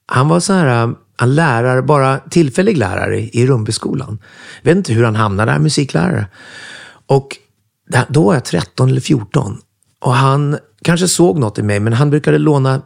[0.08, 4.20] han var så här, äh, en lärare, bara tillfällig lärare i Rumbyskolan.
[4.62, 6.28] Jag vet inte hur han hamnade där, musiklärare.
[7.08, 7.38] Och
[8.10, 9.58] då var jag 13 eller 14.
[10.02, 12.82] Och han kanske såg något i mig, men han brukade låna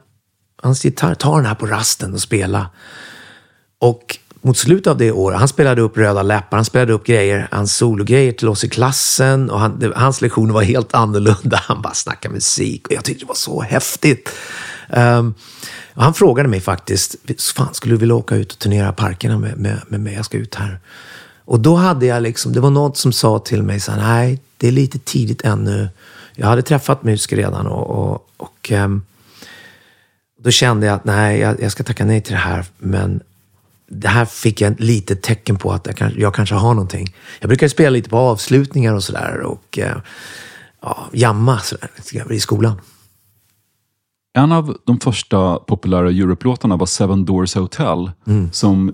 [0.64, 2.70] hans gitarr, ta den här på rasten och spela.
[3.82, 7.48] Och mot slutet av det året, han spelade upp Röda läppar, han spelade upp grejer,
[7.52, 9.50] hans sologrejer till oss i klassen.
[9.50, 11.62] Och han, det, hans lektioner var helt annorlunda.
[11.68, 14.30] Han bara snackade musik och jag tyckte det var så häftigt.
[14.90, 15.34] Um,
[15.94, 17.16] och han frågade mig faktiskt,
[17.56, 20.14] fan skulle du vilja åka ut och turnera parkerna med, med, med mig?
[20.14, 20.80] Jag ska ut här.
[21.46, 24.42] Och då hade jag liksom, det var något som sa till mig så här, nej,
[24.58, 25.90] det är lite tidigt ännu.
[26.36, 29.06] Jag hade träffat musiker redan och, och, och um,
[30.44, 32.66] då kände jag att nej, jag, jag ska tacka nej till det här.
[32.78, 33.22] Men
[33.92, 37.16] det här fick jag ett litet tecken på att jag, kan, jag kanske har någonting.
[37.40, 39.98] Jag brukar spela lite på avslutningar och sådär och eh,
[40.82, 42.82] ja, jamma sådär, i skolan.
[44.34, 48.52] En av de första populära Europe-låtarna var Seven Doors Hotel, Mm.
[48.52, 48.94] som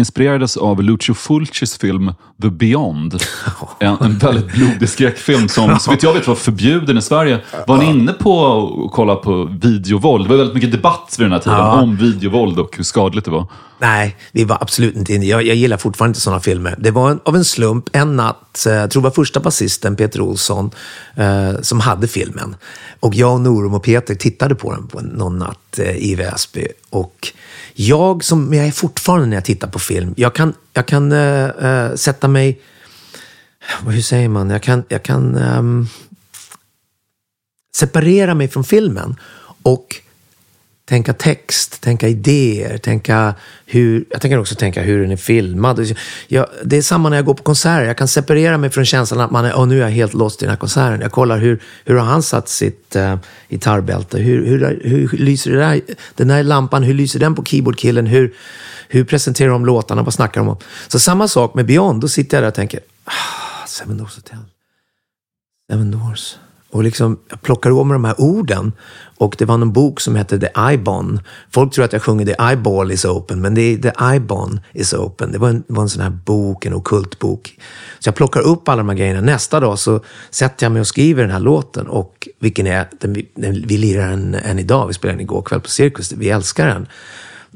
[0.00, 3.22] inspirerades av Lucio Fulcis film The Beyond.
[3.78, 7.40] En, en väldigt blodig skräckfilm som, så vitt jag vet, var förbjuden i Sverige.
[7.66, 10.24] Var ni inne på att kolla på videovåld?
[10.24, 11.80] Det var väldigt mycket debatt vid den här tiden Ja.
[11.80, 13.46] om videovåld och hur skadligt det var.
[13.78, 15.24] Nej, vi var absolut inte inne.
[15.26, 16.74] Jag, jag gillar fortfarande inte sådana filmer.
[16.78, 19.96] Det var en, av en slump en natt, eh, jag tror det var första basisten,
[19.96, 20.70] Peter Olsson,
[21.16, 22.56] eh, som hade filmen.
[23.00, 26.66] Och jag, Norum och Peter tittade på den på någon natt eh, i Väsby.
[26.90, 27.28] Och
[27.88, 31.12] jag, som men jag är fortfarande när jag tittar på film, jag kan, jag kan
[31.12, 32.60] eh, eh sätta mig...
[33.86, 34.50] Hur säger man?
[34.50, 34.84] Jag kan...
[34.88, 35.86] Jag kan ehm,
[37.76, 39.16] separera mig från filmen
[39.62, 39.96] och
[40.90, 43.34] tänka text, tänka idéer, tänka
[43.66, 44.04] hur...
[44.10, 45.96] Jag tänker också tänka hur den är filmad.
[46.28, 47.86] Jag, det är samma när jag går på konserter.
[47.86, 50.42] Jag kan separera mig från känslan att man är, oh, nu är jag helt lost
[50.42, 51.00] i den här konserten.
[51.00, 53.16] Jag kollar hur, hur har han satt sitt uh,
[53.48, 54.18] gitarrbälte?
[54.18, 55.80] Hur, hur, hur, hur lyser det där,
[56.14, 58.06] den där lampan, hur lyser den på keyboardkillen?
[58.06, 58.34] Hur,
[58.88, 60.02] hur presenterar de låtarna?
[60.02, 60.58] Vad snackar de om?
[60.88, 62.00] Så samma sak med Beyond.
[62.00, 64.38] Då sitter jag där och tänker, ah, Seven Doors Hotel.
[65.70, 66.36] Seven Doors.
[66.72, 68.72] Och liksom, jag plockar om de här orden.
[69.18, 71.20] Och det var en bok som hette The Ibon.
[71.50, 74.94] Folk tror att jag sjunger The Eyeball is open, men det är The Ibon is
[74.94, 75.32] open.
[75.32, 77.58] Det var en, var en sån här bok, en ockult bok.
[77.98, 79.20] Så jag plockar upp alla de här grejerna.
[79.20, 81.86] Nästa dag så sätter jag mig och skriver den här låten.
[81.86, 84.86] Och vilken är, den, vi- den, vi lirar den än idag.
[84.86, 86.12] Vi spelade den igår kväll på Cirkus.
[86.12, 86.86] Vi älskar den.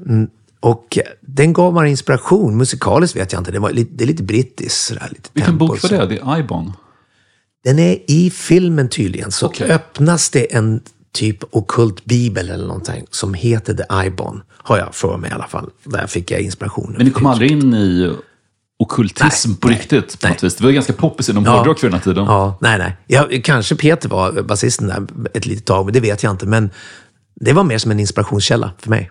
[0.07, 0.29] Mm,
[0.61, 2.57] och den gav mig inspiration.
[2.57, 3.50] Musikaliskt vet jag inte.
[3.50, 4.92] Det, var lite, det är lite brittiskt.
[5.33, 6.16] Vilken bok var det?
[6.18, 6.72] Är Ibon.
[7.64, 9.31] Den är i filmen tydligen.
[9.33, 9.70] Så Okej.
[9.70, 10.81] öppnas det en
[11.14, 14.42] typ okult bibel eller någonting som heter The Ibon.
[14.57, 15.70] Har jag för mig i alla fall.
[15.85, 16.94] Där fick jag inspirationen.
[16.96, 18.12] Men ni kom aldrig in i
[18.79, 20.33] okultism på nej, riktigt på nej.
[20.33, 20.55] något vis?
[20.55, 21.57] Det var ganska poppis inom Ja.
[21.57, 22.24] hårdrock för den här tiden.
[22.24, 22.96] Ja, nej, nej.
[23.07, 26.46] Jag, kanske Peter var basisten där ett litet tag, men det vet jag inte.
[26.46, 26.70] Men
[27.40, 29.11] det var mer som en inspirationskälla för mig.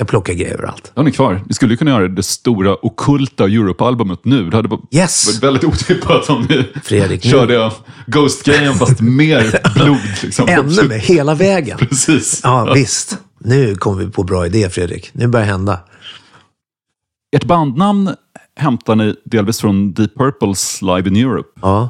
[0.00, 0.92] Jag plockar grejer överallt.
[0.94, 1.40] Har ni kvar.
[1.48, 4.50] Ni skulle ju kunna göra det stora okulta Europe-albumet nu.
[4.50, 5.26] Det hade Yes!
[5.26, 7.70] varit väldigt otippat om ni Fredrik, körde
[8.06, 9.98] Ghost-grejen fast mer blod.
[10.22, 10.48] Liksom.
[10.48, 11.78] Ännu mer, hela vägen.
[11.78, 12.40] Precis.
[12.44, 13.18] Ja, visst.
[13.38, 15.10] Nu kommer vi på bra idé, Fredrik.
[15.12, 15.80] Nu börjar det hända.
[17.36, 18.10] Ert bandnamn
[18.56, 21.48] hämtar ni delvis från Deep Purples Live in Europe.
[21.62, 21.88] Ja.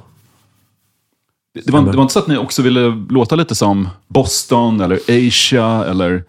[1.64, 4.96] Det var, det var inte så att ni också ville låta lite som Boston eller
[5.28, 6.24] Asia eller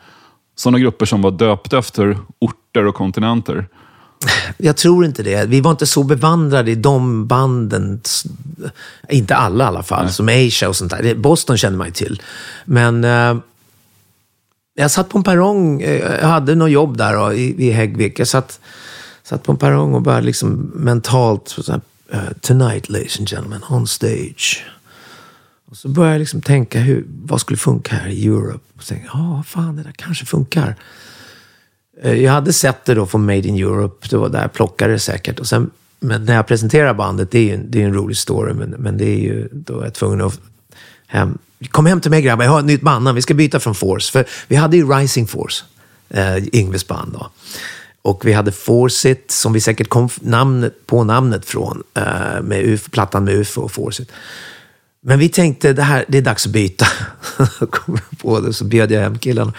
[0.61, 3.67] sådana grupper som var döpta efter orter och kontinenter?
[4.57, 5.45] Jag tror inte det.
[5.45, 8.01] Vi var inte så bevandrade i de banden.
[9.09, 11.15] Inte alla i alla fall, som Asia och sånt där.
[11.15, 12.21] Boston kände man ju till.
[12.65, 13.37] Men eh,
[14.75, 18.19] jag satt på en perrong, eh, jag hade något jobb där då, i, i Häggvik.
[18.19, 18.59] Jag satt,
[19.23, 23.61] satt på en perrong och började liksom mentalt, så här, eh, tonight ladies and gentlemen,
[23.69, 24.65] on stage.
[25.71, 28.59] Och så började jag liksom tänka, hur, vad skulle funka här i Europe?
[28.75, 30.75] Och så tänkte jag, ja, fan det där kanske funkar.
[32.01, 34.93] Eh, jag hade sett det då från Made in Europe, det var där jag plockade
[34.93, 35.39] det säkert.
[35.39, 38.17] Och sen, men när jag presenterar bandet, det är ju en, det är en rolig
[38.17, 40.39] story, men, men det är ju, då är jag tvungen att
[41.07, 41.37] hem,
[41.69, 44.11] kom hem till mig grabbar, jag har ett nytt band, vi ska byta från Force.
[44.11, 45.63] För vi hade ju Rising Force,
[46.09, 47.29] eh, Yngves band då.
[48.01, 52.91] Och vi hade Forsit, som vi säkert kom namnet, på namnet från, eh, med UF,
[52.91, 54.11] plattan med UFO och Forceit.
[55.03, 56.85] Men vi tänkte, det, här, det är dags att byta.
[57.71, 59.53] kom jag på det, så bjöd jag hem killarna.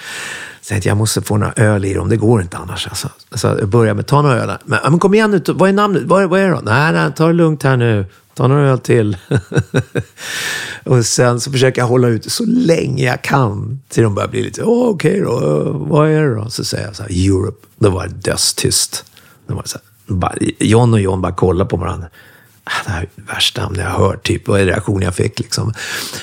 [0.61, 2.87] Jag tänkte, jag måste få några öl i dem, det går inte annars.
[2.89, 3.09] Alltså.
[3.35, 4.59] Så jag började med, ta några öl.
[4.65, 6.03] Men, men kom igen nu, vad är namnet?
[6.07, 6.61] Vad är, vad är det då?
[6.61, 8.07] Nej, nej, ta det lugnt här nu.
[8.35, 9.17] Ta några öl till.
[10.85, 13.81] och sen så försöker jag hålla ut så länge jag kan.
[13.89, 16.51] Till de börjar bli lite, åh okej då, vad är det då?
[16.51, 17.67] Så säger jag så här, Europe.
[17.77, 19.05] Då var det dödstyst.
[19.47, 22.09] Då var det så här, bara, John och John bara kollar på varandra.
[22.65, 24.49] Ah, det här är det värsta namn jag har hört, typ.
[24.49, 25.39] Vad är reaktionen jag fick?
[25.39, 25.75] Liksom.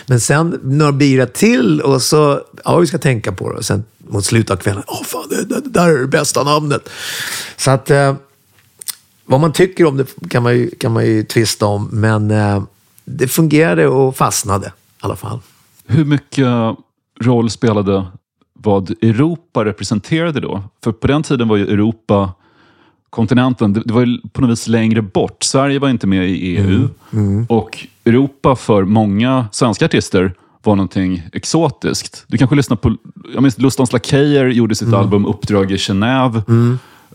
[0.06, 3.58] Men sen några bira till och så, ja, vi ska tänka på det.
[3.58, 6.44] Och sen mot slutet av kvällen, åh fan, det, det, det där är det bästa
[6.44, 6.90] namnet.
[7.58, 8.16] Så att, eh,
[9.26, 12.64] vad man tycker om det kan man ju, kan man ju tvista om, men eh,
[13.06, 15.40] det fungerade och fastnade i alla fall.
[15.88, 16.48] Hur mycket
[17.22, 18.08] roll spelade
[18.54, 20.64] vad Europa representerade då?
[20.84, 22.34] För på den tiden var ju Europa
[23.10, 25.44] kontinenten, det, var ju på något vis längre bort.
[25.44, 26.90] Sverige var inte med i EU.
[27.50, 32.24] Och Europa för många svenska artister var någonting exotiskt.
[32.28, 32.96] Du kanske lyssnar på,
[33.34, 36.42] jag minns Lustans Lakejer gjorde sitt album Uppdrag i Genève.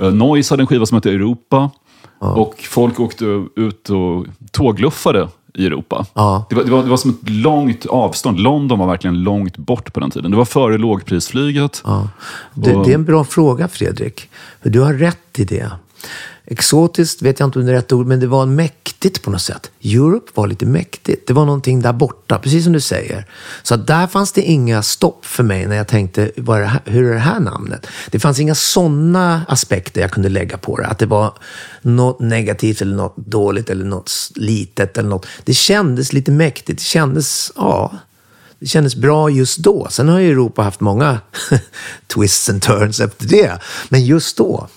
[0.00, 1.70] Uh, Noise hade en skiva som hette Europa.
[2.18, 3.24] Och folk åkte
[3.56, 6.06] ut och tågluffade i Europa.
[6.14, 6.46] Ja.
[6.50, 8.40] Det, var, det, var, det var som ett långt avstånd.
[8.40, 10.30] London var verkligen långt bort på den tiden.
[10.30, 11.82] Det var före lågprisflyget.
[11.84, 12.08] Ja.
[12.54, 14.28] Det, Och- det är en bra fråga, Fredrik.
[14.62, 15.70] Du har rätt i det.
[16.46, 19.42] Exotiskt vet jag inte om det är rätt ord, men det var mäktigt på något
[19.42, 19.70] sätt.
[19.84, 21.26] Europe var lite mäktigt.
[21.26, 23.26] Det var någonting där borta, precis som du säger.
[23.62, 26.82] Så där fanns det inga stopp för mig när jag tänkte, vad är det här,
[26.84, 27.86] hur är det här namnet?
[28.10, 30.86] Det fanns inga sådana aspekter jag kunde lägga på det.
[30.86, 31.32] Att det var
[31.82, 35.26] något negativt eller något dåligt eller något litet eller något.
[35.44, 36.78] Det kändes lite mäktigt.
[36.78, 37.98] Det kändes, ja,
[38.58, 39.86] det kändes bra just då.
[39.90, 41.18] Sen har ju Europa haft många
[42.14, 43.58] twists and turns efter det.
[43.88, 44.68] Men just då,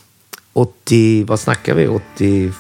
[0.58, 2.54] 80, vad snackar vi, 82,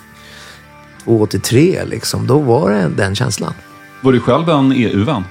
[1.05, 3.53] 83 liksom, då var det den känslan.
[4.01, 5.23] Var du själv en EU-vän?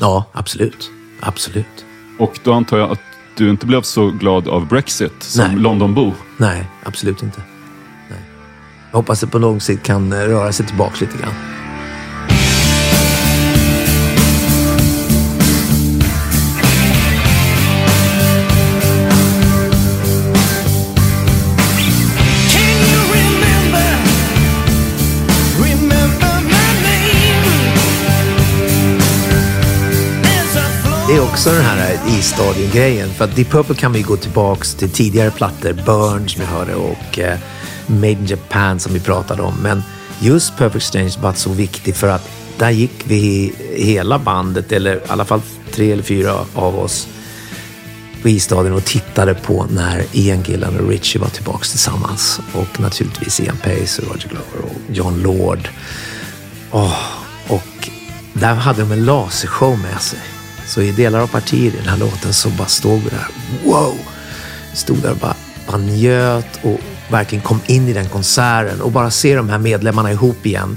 [0.00, 0.90] Ja, absolut.
[1.20, 1.84] Absolut.
[2.18, 3.00] Och då antar jag att
[3.36, 5.56] du inte blev så glad av Brexit som Nej.
[5.56, 6.12] Londonbo.
[6.36, 7.42] Nej, absolut inte.
[8.10, 8.20] Nej.
[8.90, 11.34] Jag hoppas det på lång sikt kan röra sig tillbaka lite grann.
[31.14, 33.10] Det är också den här i-stadion-grejen.
[33.10, 35.72] För att Deep Purple kan vi gå tillbaks till tidigare plattor.
[35.72, 37.38] Burn som jag hörde och eh,
[37.86, 39.54] Made in Japan som vi pratade om.
[39.62, 39.82] Men
[40.20, 45.00] just Perfect Strange var så viktig för att där gick vi hela bandet, eller i
[45.08, 45.40] alla fall
[45.72, 47.08] tre eller fyra av oss
[48.22, 52.40] på isstadion och tittade på när Ian Gillan och Richie var tillbaks tillsammans.
[52.52, 55.68] Och naturligtvis Ian Pace och Roger Glover och John Lord.
[56.70, 56.98] Oh,
[57.48, 57.88] och
[58.32, 60.33] där hade de en lasershow med sig.
[60.74, 63.26] Så i delar av partier i den här låten så bara stod vi där.
[63.64, 63.94] Wow!
[64.72, 65.34] Stod där och bara,
[65.66, 70.12] bara njöt och verkligen kom in i den konserten och bara se de här medlemmarna
[70.12, 70.76] ihop igen.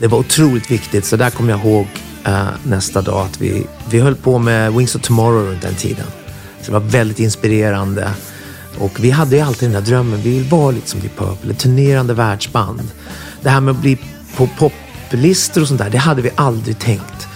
[0.00, 1.86] Det var otroligt viktigt, så där kommer jag ihåg
[2.24, 6.06] eh, nästa dag att vi, vi höll på med Wings of Tomorrow runt den tiden.
[6.60, 8.10] Så det var väldigt inspirerande.
[8.78, 11.52] Och vi hade ju alltid den där drömmen, vi vill vara lite som Deep Purple,
[11.52, 12.82] ett turnerande världsband.
[13.42, 13.98] Det här med att bli
[14.36, 17.28] på poplistor och sånt där, det hade vi aldrig tänkt.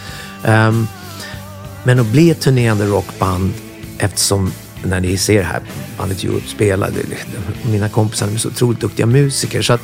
[0.45, 0.87] Um,
[1.85, 3.53] men att bli ett turnerande rockband
[3.99, 4.53] eftersom
[4.85, 5.61] när ni ser här
[5.99, 6.89] bandet Europe spela,
[7.71, 9.63] mina kompisar är så otroligt duktiga musiker.
[9.63, 9.81] Så att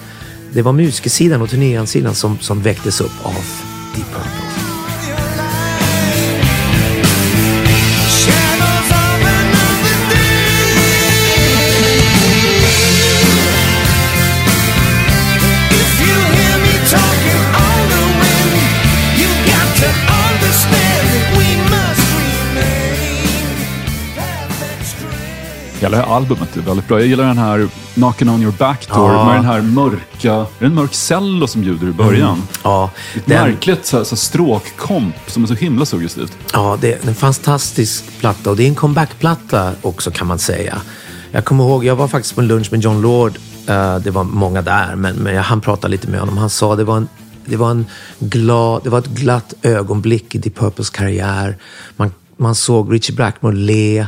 [0.52, 3.44] det var musikersidan och turnéansidan som, som väcktes upp av
[3.94, 4.65] Deep Purple.
[25.86, 26.98] Hela albumet är väldigt bra.
[26.98, 29.24] Jag gillar den här Knockin' on your back door Ja.
[29.24, 32.42] med den här mörka, är det en mörk cello som ljuder i början?
[32.62, 36.32] Ja, Ett den, märkligt så här, så stråkkomp som är så himla suggestivt.
[36.52, 40.78] ja, det är en fantastisk platta och det är en comebackplatta också kan man säga.
[41.32, 43.38] Jag kommer ihåg, jag var faktiskt på en lunch med John Lord.
[43.66, 46.38] Eh, det var många där, men, men jag hann prata lite med honom.
[46.38, 47.08] Han sa det var en
[47.48, 47.86] det var, en
[48.18, 51.56] glad, det var ett glatt ögonblick i Deep Purples karriär.
[51.96, 54.06] Man, man såg Richie Blackmore le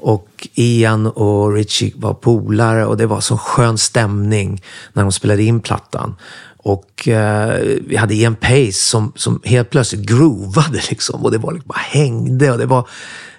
[0.00, 5.42] och Ian och Richie var polare och det var så skön stämning när de spelade
[5.42, 6.16] in plattan.
[6.62, 11.52] Och eh, vi hade Ian Pace som, som helt plötsligt groovade liksom och det var
[11.52, 12.88] liksom bara hängde och det var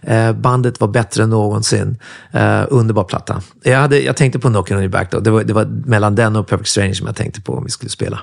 [0.01, 1.97] eh, bandet var bättre än någonsin.
[2.31, 3.41] Eh, underbar platta.
[3.63, 5.19] Jag, hade, jag tänkte på Knockin' on your back då.
[5.19, 7.69] Det var, det var mellan den och Perfect Strange som jag tänkte på om vi
[7.69, 8.19] skulle spela.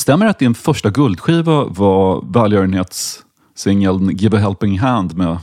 [0.00, 5.38] Stämmer det att din första guldskiva var välgörenhetssingeln Give a helping hand med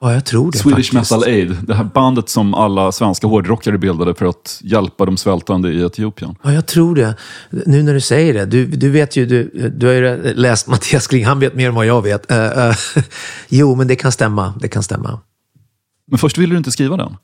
[0.00, 1.12] Ja, jag tror det Swedish faktiskt.
[1.12, 1.56] Metal Aid?
[1.62, 6.34] Det här bandet som alla svenska hårdrockare bildade för att hjälpa de svältande i Etiopien.
[6.42, 7.14] Ja, jag tror det.
[7.50, 8.46] Nu när du säger det.
[8.46, 11.74] Du, du vet ju, du, du har ju läst Mattias Kling, han vet mer än
[11.74, 12.30] vad jag vet.
[12.30, 12.74] Eh, eh,
[13.48, 14.54] jo, men det kan stämma.
[14.60, 15.20] Det kan stämma.
[16.10, 17.16] Men först ville du inte skriva den.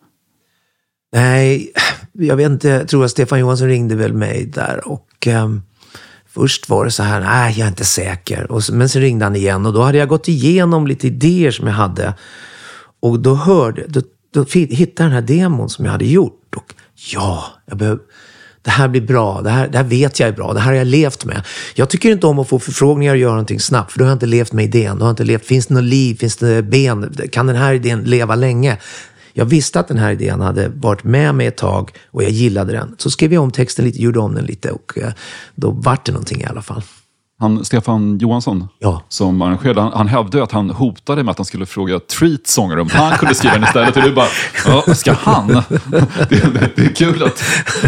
[1.13, 1.73] Nej,
[2.13, 2.69] jag vet inte.
[2.69, 5.63] Jag tror att Stefan Johansson ringde väl mig där och ehm,
[6.35, 8.61] först var det så här, nej, jag är inte säker.
[8.61, 11.67] Så, men sen ringde han igen och då hade jag gått igenom lite idéer som
[11.67, 12.15] jag hade.
[13.05, 14.01] Och då hörde, då,
[14.31, 16.55] då hittade jag den här demon som jag hade gjort.
[16.57, 16.75] Och
[17.13, 18.03] ja, jag behöver,
[18.63, 19.41] det här blir bra.
[19.43, 20.53] Det här, det här vet jag är bra.
[20.53, 21.43] Det här har jag levt med.
[21.75, 23.93] Jag tycker inte om att få förfrågningar och göra någonting snabbt.
[23.93, 24.99] För då har jag inte levt med idén.
[24.99, 26.15] Då har jag inte levt, finns det något liv?
[26.15, 27.15] Finns det ben?
[27.33, 28.79] Kan den här idén leva länge?
[29.33, 32.73] Jag visste att den här idén hade varit med mig ett tag och jag gillade
[32.73, 32.95] den.
[32.99, 35.13] Så skrev jag om texten lite, gjorde om den lite och eh,
[35.55, 36.83] då vart det någonting i alla fall.
[37.41, 39.03] Han, Stefan Johansson, Ja.
[39.09, 42.81] som arrangerade, han, han hävdade att han hotade med att han skulle fråga Treat sångare
[42.81, 43.97] om han kunde skriva den istället.
[43.97, 44.27] Och du bara,
[44.67, 45.47] ja, ska han?
[46.29, 47.43] Det, det, det är kul att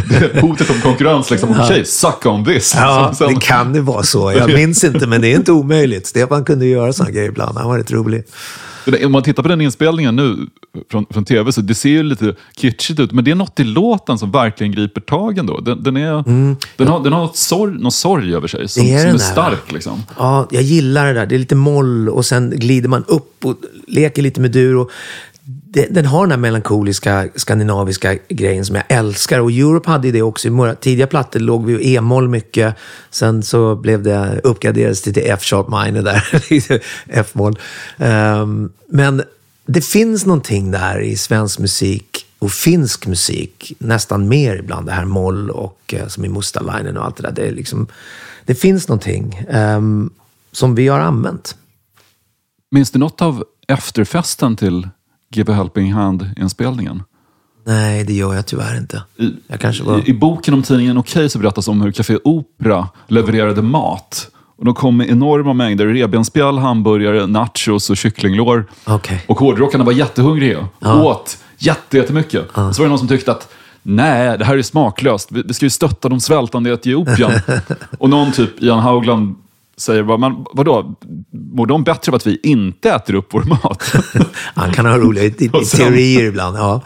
[0.08, 2.74] det hotet om konkurrens, liksom, okej, suck on this.
[2.76, 4.32] Ja, Sen- det kan det vara så.
[4.32, 6.06] Jag minns inte, men det är inte omöjligt.
[6.06, 7.58] Stefan kunde göra sådana grejer ibland.
[7.58, 8.24] Han var rätt rolig.
[9.04, 10.36] Om man tittar på den inspelningen nu
[10.90, 13.64] från, från tv så det ser ju lite kitschigt ut, men det är något i
[13.64, 15.60] låten som verkligen griper tag ändå.
[15.60, 16.24] Den, den, är,
[16.76, 18.96] den har, den har sorg, någon sorg över sig som, Mm.
[18.96, 19.72] Det är som är stark.
[19.72, 20.02] Liksom.
[20.18, 21.26] Ja, jag gillar det där.
[21.26, 23.56] Det är lite moll och sen glider man upp och
[23.86, 24.76] leker lite med dur.
[24.76, 24.90] Och
[25.90, 29.40] den har den här melankoliska skandinaviska grejen som jag älskar.
[29.40, 30.48] Och Europe hade ju det också.
[30.48, 32.74] I våra tidiga plattor låg vi i e-moll mycket.
[33.10, 36.42] Sen så blev det uppgraderades till F-sharp minor där.
[36.50, 37.58] Liksom F-moll.
[37.96, 39.22] Um, men
[39.66, 43.72] det finns någonting där i svensk musik och finsk musik.
[43.78, 47.32] Nästan mer ibland det här moll och eh, som i Mustalainen och allt det där.
[47.32, 47.86] Det, är liksom,
[48.44, 50.10] det finns någonting um,
[50.52, 51.56] som vi har använt.
[52.70, 54.88] Minns du något av efterfesten till
[55.36, 57.02] Give a helping hand-inspelningen?
[57.66, 59.02] Nej, det gör jag tyvärr inte.
[59.16, 59.32] I,
[59.82, 59.98] var...
[59.98, 64.30] i, I boken om tidningen Okej så berättas om hur Café Opera levererade mat.
[64.58, 68.66] Och de kom med enorma mängder revbensspjäll, hamburgare, nachos och kycklinglår.
[68.84, 69.24] Okej.
[69.28, 70.68] Och hårdrockarna var jättehungriga.
[70.80, 72.48] Åt jätte, jättemycket.
[72.54, 75.32] Så var det någon som tyckte att nej, det här är smaklöst.
[75.32, 77.32] Vi, vi ska ju stötta de svältande i Etiopien.
[77.98, 79.36] och någon typ, Ian Haugland,
[79.80, 80.94] säger bara, men vadå,
[81.52, 83.92] mår de bättre av att vi inte äter upp vår mat?
[84.54, 85.30] Han kan ha roliga
[85.76, 86.56] teorier ibland.
[86.56, 86.80] Ja.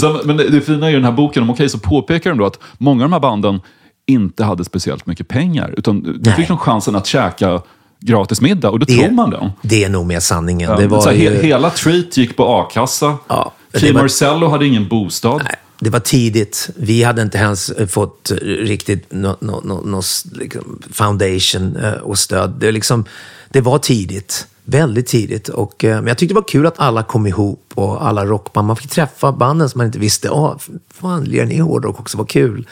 [0.00, 2.46] Sen, men det, det fina i den här boken om Okej så påpekar de då
[2.46, 3.60] att många av de här banden
[4.06, 5.74] inte hade speciellt mycket pengar.
[5.76, 6.34] Utan Nej.
[6.34, 7.62] fick de chansen att käka
[8.00, 9.52] gratis middag och då Det- tror man det.
[9.62, 10.70] Det är nog mer sanningen.
[10.70, 11.30] Ja, det var så här, ju...
[11.30, 13.14] he, hela Treat gick på a-kassa.
[13.28, 15.40] Ja, Key var- Marcello hade ingen bostad.
[15.44, 15.54] Nej,
[15.84, 16.70] det var tidigt.
[16.76, 20.00] Vi hade inte ens eh, fått eh, riktigt no, no, no, no,
[20.32, 22.50] liksom foundation eh, och stöd.
[22.58, 23.04] Det, liksom,
[23.48, 24.46] det var tidigt.
[24.64, 25.48] Väldigt tidigt.
[25.48, 28.66] Och, men jag tyckte det var kul att alla kom ihop och alla rockband.
[28.66, 30.28] Man fick träffa banden som man inte visste.
[30.28, 30.58] Ja,
[30.94, 32.18] fan, lirar ni hårdrock också?
[32.18, 32.68] Vad kul.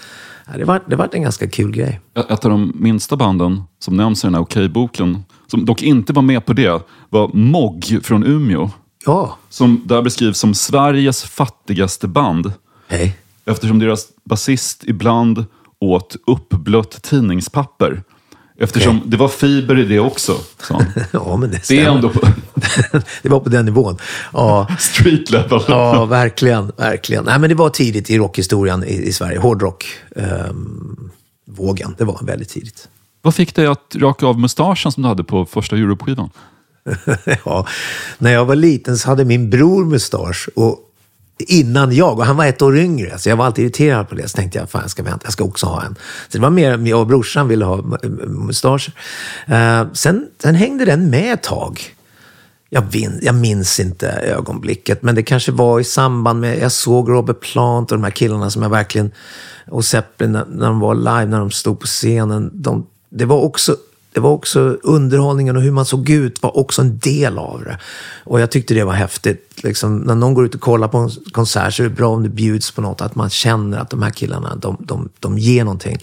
[0.57, 2.01] Det, var, det var en ganska kul grej.
[2.15, 6.23] Ett av de minsta banden som nämns i den här Okej-boken, som dock inte var
[6.23, 8.71] med på det, var Mogg från Umeå.
[9.07, 12.53] Ja, Som där beskrivs som Sveriges fattigaste band.
[12.93, 13.16] Hej.
[13.45, 15.45] Eftersom deras basist ibland
[15.78, 18.03] åt uppblött tidningspapper.
[18.59, 19.11] Eftersom Okej.
[19.11, 20.36] det var fiber i det också.
[21.12, 21.90] Ja, men det Det är stämmer.
[21.97, 22.20] ändå på
[23.22, 23.99] det var på den nivån.
[24.32, 25.61] Ja, street level.
[25.68, 26.72] Ja, verkligen.
[26.76, 27.24] verkligen.
[27.24, 29.38] Nej, men det var tidigt i rockhistorien i, i Sverige.
[29.38, 29.86] Hårdrock.
[30.16, 31.11] ehm,
[31.47, 31.95] vågen.
[31.99, 32.88] Det var väldigt tidigt.
[33.22, 36.30] Vad fick dig att raka av mustaschen som du hade på första Europe-skivan?
[37.45, 37.66] ja,
[38.18, 40.49] när jag var liten så hade min bror mustasch.
[40.57, 40.78] Och
[41.43, 44.28] innan jag, och han var ett år yngre, så jag var alltid irriterad på det.
[44.28, 45.95] Så tänkte jag, fan jag ska vänta, jag ska också ha en.
[46.28, 47.82] Så det var mer jag och brorsan ville ha
[48.26, 48.93] mustascher.
[49.49, 51.80] Uh, sen, sen hängde den med ett tag.
[52.70, 57.11] Jag, vin, jag minns inte ögonblicket, men det kanske var i samband med, jag såg
[57.11, 59.11] Robert Plant och de här killarna som jag verkligen,
[59.70, 62.51] och Zeppelin när, när de var live, när de stod på scenen.
[62.55, 63.76] De, det var också
[64.13, 67.79] det var också underhållningen och hur man såg ut var också en del av det.
[68.25, 69.49] Och jag tyckte det var häftigt.
[69.65, 72.23] Liksom, när någon går ut och kollar på en konsert så är det bra om
[72.23, 73.01] det bjuds på något.
[73.01, 75.99] Att man känner att de här killarna, de, de, de ger någonting.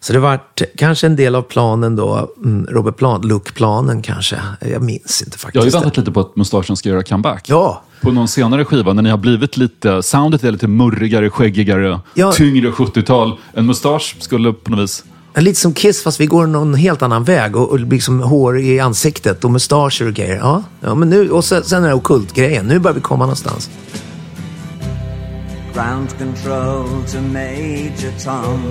[0.00, 0.40] Så det var
[0.76, 4.40] kanske en del av planen då, mm, Robert Plant, lookplanen kanske.
[4.60, 5.54] Jag minns inte faktiskt.
[5.54, 7.48] Jag har ju väntat lite på att mustaschen ska göra comeback.
[7.48, 7.82] Ja.
[8.00, 12.32] På någon senare skiva, när ni har blivit lite, soundet är lite murrigare, skäggigare, Ja.
[12.32, 13.38] tyngre 70-tal.
[13.52, 15.04] En mustasch skulle på något vis...
[15.34, 18.80] Lite som Kiss fast vi går någon helt annan väg och, och liksom hår i
[18.80, 20.36] ansiktet och mustascher och grejer.
[20.36, 22.66] Ja, ja men nu, och sen, sen är det okult-grejen.
[22.66, 23.70] Nu börjar vi komma någonstans.
[25.74, 28.62] Ground control to Major Tom.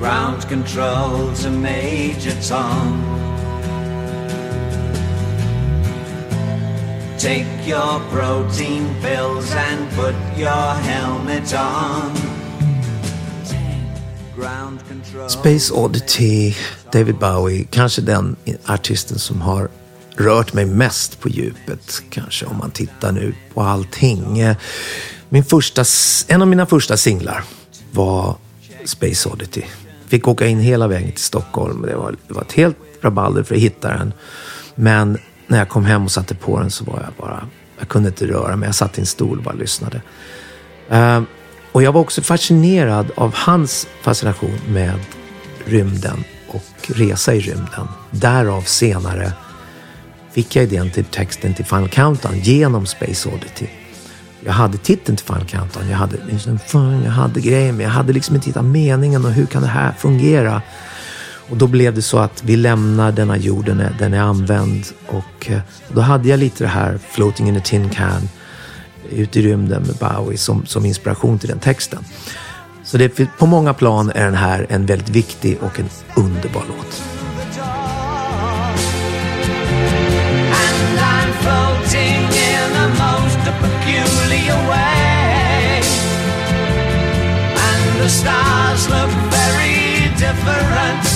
[0.00, 3.02] Ground control to Major Tom.
[7.18, 12.35] Take your protein pills and put your helmet on.
[15.28, 16.54] Space Oddity,
[16.92, 19.68] David Bowie, kanske den artisten som har
[20.16, 24.54] rört mig mest på djupet, kanske om man tittar nu på allting.
[25.28, 25.84] Min första,
[26.28, 27.44] en av mina första singlar
[27.92, 28.36] var
[28.84, 29.62] Space Oddity.
[30.08, 31.82] Fick åka in hela vägen till Stockholm.
[31.82, 34.12] Det var, det var ett helt rabalder för att hitta den.
[34.74, 37.48] Men när jag kom hem och satte på den så var jag bara...
[37.78, 38.68] Jag kunde inte röra mig.
[38.68, 40.02] Jag satt i en stol och bara lyssnade.
[40.92, 41.22] Uh,
[41.76, 44.98] och jag var också fascinerad av hans fascination med
[45.64, 47.88] rymden och resa i rymden.
[48.10, 49.32] Därav senare
[50.32, 53.66] fick jag idén till texten till Final Countdown genom Space Oddity.
[54.44, 56.58] Jag hade titeln till Final Countdown, jag hade, liksom,
[57.04, 59.92] jag hade grejer, men jag hade liksom inte hittat meningen och hur kan det här
[59.92, 60.62] fungera?
[61.50, 65.60] Och då blev det så att vi lämnar denna jorden, den är använd och eh,
[65.88, 68.28] då hade jag lite det här Floating in a tin can
[69.10, 72.04] ut i rymden med Bowie som, som inspiration till den texten.
[72.84, 77.02] Så det, på många plan är den här en väldigt viktig och en underbar låt.
[80.52, 85.82] And I'm floating in most peculiar way.
[87.68, 91.15] And the stars look very different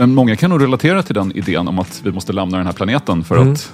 [0.00, 2.72] Men många kan nog relatera till den idén om att vi måste lämna den här
[2.72, 3.52] planeten för Mm.
[3.52, 3.72] att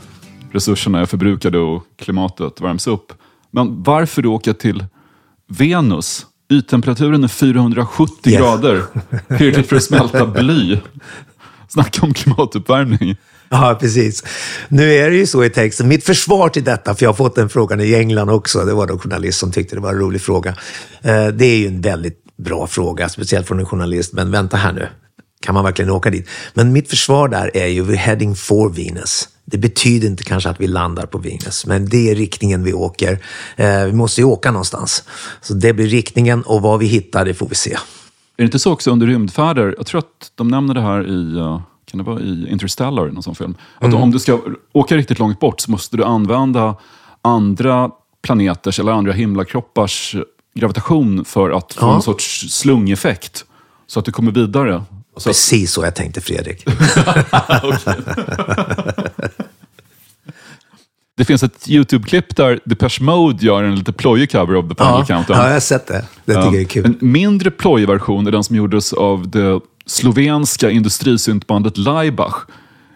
[0.52, 3.12] resurserna är förbrukade och klimatet värms upp.
[3.50, 4.84] Men varför då åka till
[5.48, 6.26] Venus?
[6.52, 8.38] Yttemperaturen är 470 Ja.
[8.40, 8.82] grader.
[9.38, 10.78] Tillräckligt för att smälta bly.
[11.68, 13.16] Snacka om klimatuppvärmning.
[13.48, 14.24] Ja, precis.
[14.68, 15.88] Nu är det ju så i texten.
[15.88, 18.64] Mitt försvar till detta, för jag har fått den frågan i England också.
[18.64, 20.50] Det var någon journalist som tyckte det var en rolig fråga.
[21.02, 24.12] Eh, Det är ju en väldigt bra fråga, speciellt från en journalist.
[24.12, 24.88] Men vänta här nu.
[25.40, 26.28] Kan man verkligen åka dit?
[26.54, 29.28] Men mitt försvar där är ju, we're heading for Venus.
[29.44, 33.18] Det betyder inte kanske att vi landar på Venus, men det är riktningen vi åker.
[33.56, 35.04] Eh, Vi måste ju åka någonstans.
[35.40, 37.72] Så det blir riktningen och vad vi hittar, det får vi se.
[37.72, 37.78] Är
[38.36, 39.74] det inte så också under rymdfärder?
[39.76, 41.60] Jag tror att de nämner det här i, eh,
[41.90, 43.54] kan det vara i Interstellar, någon sån film.
[43.78, 44.40] Att om du ska
[44.72, 46.76] åka riktigt långt bort så måste du använda
[47.22, 47.90] andra
[48.22, 50.16] planeters eller andra himlakroppars
[50.54, 51.94] gravitation för att få Ja.
[51.94, 53.44] en sorts slungeffekt.
[53.86, 54.84] Så att du kommer vidare.
[55.16, 56.64] Så Precis så jag tänkte, Fredrik.
[61.16, 65.00] det finns ett YouTube-klipp där Depeche Mode gör en lite plojig cover av The Final
[65.00, 65.38] Ja, Countdown.
[65.38, 66.04] ja, jag har sett det.
[66.24, 66.84] Det tycker jag är kul.
[66.84, 72.36] En mindre plojig version är den som gjordes av det slovenska industrisyntbandet Laibach.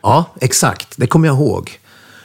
[0.02, 0.94] Ja, exakt.
[0.96, 1.78] Det kommer jag ihåg.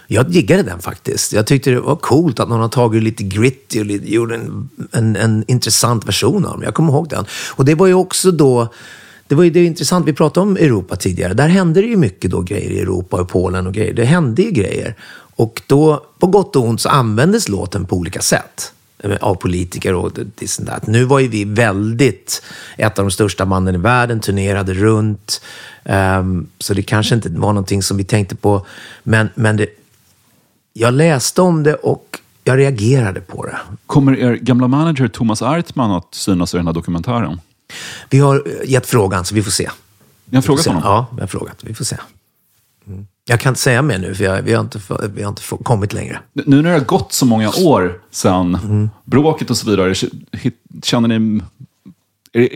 [0.07, 1.33] Jag diggade den faktiskt.
[1.33, 5.15] Jag tyckte det var coolt att någon har tagit lite gritty och gjorde en, en,
[5.15, 6.61] en intressant version av den.
[6.61, 7.25] Jag kommer ihåg den.
[7.49, 8.73] Och det var ju också då...
[9.27, 11.33] Det var ju det var intressant, vi pratade om Europa tidigare.
[11.33, 13.93] Där hände det ju mycket då grejer i Europa och Polen och grejer.
[13.93, 14.95] Det hände ju grejer.
[15.35, 18.73] Och då, på gott och ont, så användes låten på olika sätt.
[18.97, 20.87] Eh, av politiker och this and that.
[20.87, 22.41] Nu var ju vi väldigt,
[22.77, 25.41] ett av de största banden i världen, turnerade runt.
[25.83, 28.65] Um, så det kanske inte var någonting som vi tänkte på.
[29.03, 29.67] Men, men det,
[30.73, 33.57] jag läste om det och jag reagerade på det.
[33.85, 37.39] Kommer er gamla manager Thomas Artman att synas i den här dokumentären?
[38.09, 39.69] Vi har eh, gett frågan, så vi får se.
[40.25, 40.81] Ni har frågat honom?
[40.85, 41.57] Ja, vi har frågat.
[41.61, 41.97] Vi får se.
[42.87, 43.07] Mm.
[43.27, 44.79] Jag kan inte säga mer nu, för jag, vi har inte,
[45.15, 46.19] vi har inte kommit längre.
[46.33, 48.89] Nu när det har gått så många år sedan Mm.
[49.05, 49.95] bråket och så vidare,
[50.83, 51.41] känner ni,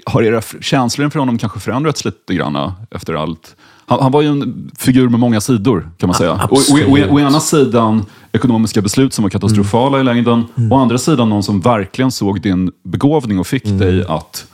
[0.06, 3.56] har era känslor inför honom kanske förändrats lite grann efter allt?
[3.86, 6.48] Han, han var ju en figur med många sidor, kan man säga.
[6.52, 10.72] Å- ena sidan ekonomiska beslut som var katastrofala i längden, Mm.
[10.72, 13.78] å andra sidan någon som verkligen såg din begåvning och fick Mm.
[13.78, 14.46] dig att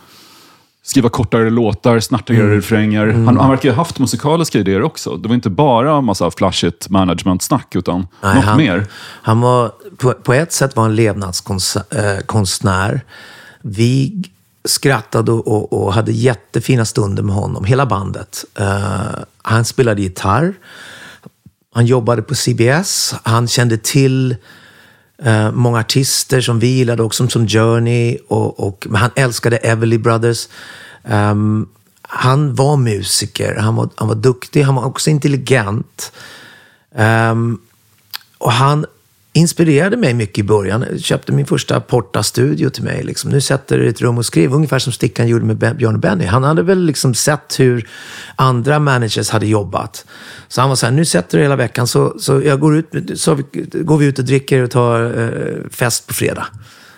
[0.85, 2.55] skriva kortare låtar, snartigare Mm.
[2.55, 3.07] refränger.
[3.07, 5.17] Han, han verkar ha haft musikaliska idéer också.
[5.17, 8.85] Det var inte bara en massa flashigt management-snack, utan Nej, något han, mer.
[9.21, 13.01] Han var, på, på ett sätt var han levnadskonstnär.
[13.61, 14.23] Vi
[14.65, 18.45] skrattade och, och, hade jättefina stunder med honom, hela bandet.
[18.59, 19.01] Eh,
[19.41, 20.53] han spelade gitarr.
[21.73, 23.15] Han jobbade på CBS.
[23.23, 24.35] Han kände till
[25.23, 28.17] eh, många artister som vi gillade också, som Journey.
[28.27, 30.47] Och, och, men han älskade Everly Brothers.
[31.03, 31.69] Um,
[32.01, 36.11] han var musiker, han var, han var duktig, han var också intelligent.
[36.95, 37.61] Um,
[38.37, 38.85] och han
[39.35, 40.85] inspirerade mig mycket i början.
[40.91, 43.03] Jag köpte min första Porta-studio till mig.
[43.03, 43.31] Liksom.
[43.31, 45.99] Nu sätter du i ett rum och skriver, ungefär som Stickan gjorde med Björn och
[45.99, 46.25] Benny.
[46.25, 47.89] Han hade väl liksom sett hur
[48.35, 50.05] andra managers hade jobbat.
[50.47, 53.19] Så han var så här, nu sätter du hela veckan, så, så, jag går, ut,
[53.19, 56.47] så vi, går vi ut och dricker och tar eh, fest på fredag.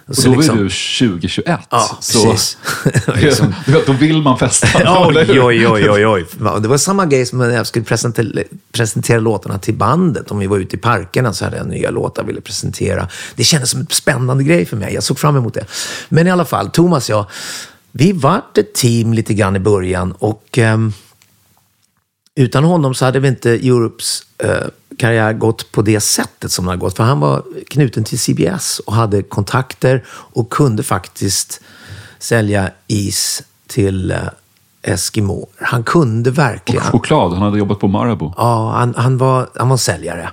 [0.08, 1.60] Och så då liksom- är du 2021.
[1.70, 2.58] Ja, så precis.
[3.16, 3.53] Liksom-
[3.86, 4.68] då vill man festa.
[5.08, 6.26] Oj, oj, oj, oj, oj.
[6.60, 10.32] Det var samma grej som när jag skulle presentera, presentera låtarna till bandet.
[10.32, 13.08] Om vi var ute i parkerna så hade jag nya låtar jag ville presentera.
[13.36, 14.93] Det kändes som en spännande grej för mig.
[14.93, 15.66] Jag såg fram emot det.
[16.10, 17.26] Men i alla fall, Thomas och jag,
[17.91, 20.93] vi vart ett team lite grann i början och ehm,
[22.38, 24.67] utan honom så hade vi inte Europes eh,
[24.97, 26.95] karriär gått på det sättet som den har gått.
[26.97, 31.61] För han var knuten till CBS och hade kontakter och kunde faktiskt
[32.19, 34.17] sälja is till eh,
[34.81, 35.47] Eskimo.
[35.61, 36.81] Han kunde verkligen.
[36.85, 38.33] Och choklad, han hade jobbat på Marabou.
[38.38, 40.29] Ja, han, han, var, han var säljare.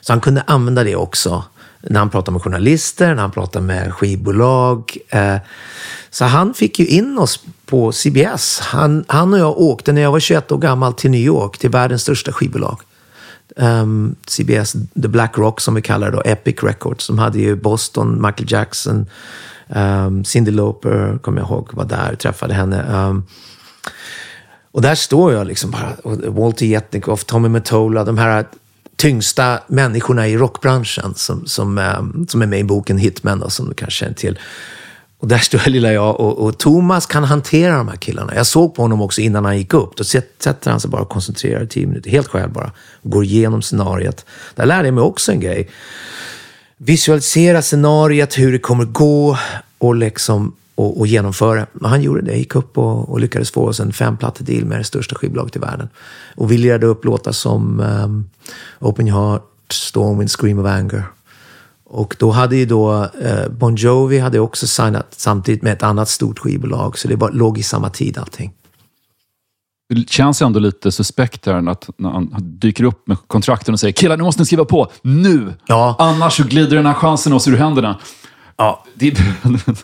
[0.00, 1.44] Så han kunde använda det också
[1.80, 4.96] när han pratade med journalister, när han pratade med skivbolag.
[5.08, 5.36] Eh,
[6.10, 8.60] så han fick ju in oss på CBS.
[8.60, 11.70] Han, han och jag åkte när jag var 21 år gammal till New York, till
[11.70, 12.80] världens största skivbolag.
[13.56, 17.06] Ehm, um, CBS, The Black Rock som vi kallar det då, Epic Records.
[17.06, 19.06] De hade ju Boston, Michael Jackson,
[19.68, 23.08] um, Cyndi Lauper, kommer jag ihåg, var där, och träffade henne.
[23.08, 23.26] Um,
[24.72, 28.46] och där står jag liksom bara, och Walter Jetnikoff, Tommy Mottola, de här
[28.96, 33.68] tyngsta människorna i rockbranschen som, som, um, som är med i boken Hitmen, då, som
[33.68, 34.38] du kanske känner till.
[35.24, 38.34] Och där står lilla jag och, och Thomas kan hantera de här killarna.
[38.34, 39.96] Jag såg på honom också innan han gick upp.
[39.96, 42.72] Då sätter han sig bara och koncentrerar i tio minuter, helt själv bara.
[43.02, 44.26] Och går igenom scenariet.
[44.54, 45.70] Där lärde jag mig också en grej.
[46.76, 49.38] Visualisera scenariet, hur det kommer gå
[49.78, 51.66] och liksom och, och genomföra.
[51.80, 54.84] Och han gjorde det, gick upp och, och lyckades få oss en femplattedeal med det
[54.84, 55.88] största skivbolaget i världen.
[56.34, 58.30] Och vi lirade upp låtar som um,
[58.78, 61.04] Open Your Heart, Stormwind, Scream of Anger.
[61.94, 66.08] Och då hade ju då eh, Bon Jovi hade också signat samtidigt med ett annat
[66.08, 66.98] stort skivbolag.
[66.98, 68.52] Så det var, låg i samma tid allting.
[69.94, 73.92] Det känns ändå lite suspekt här att när han dyker upp med kontrakten och säger
[73.92, 75.52] killar, nu måste ni skriva på nu!
[75.66, 75.96] Ja.
[75.98, 77.98] Annars så glider den här chansen oss ur händerna.
[78.56, 79.16] Ja, Det,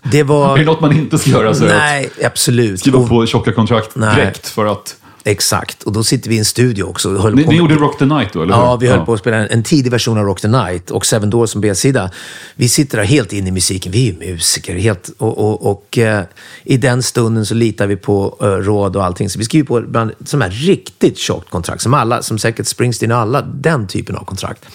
[0.02, 0.54] det var...
[0.54, 2.80] är det något man inte ska göra så är Nej, absolut.
[2.80, 4.14] skriva på tjocka kontrakt Nej.
[4.14, 4.96] direkt för att...
[5.24, 5.82] Exakt.
[5.82, 7.08] Och då sitter vi i en studio också.
[7.10, 8.62] Ni, ni gjorde Rock the Night då, eller hur?
[8.62, 11.06] Ja, vi höll på att spela en, en tidig version av Rock the Night och
[11.06, 12.10] Seven Doors som B-sida.
[12.54, 13.92] Vi sitter där helt inne i musiken.
[13.92, 14.74] Vi är musiker.
[14.74, 16.24] Helt, och och, och eh,
[16.64, 19.30] i den stunden så litar vi på eh, råd och allting.
[19.30, 21.82] Så vi skriver på bland, som här riktigt tjockt kontrakt.
[21.82, 24.66] Som alla, som säkert Springsteen och alla, den typen av kontrakt.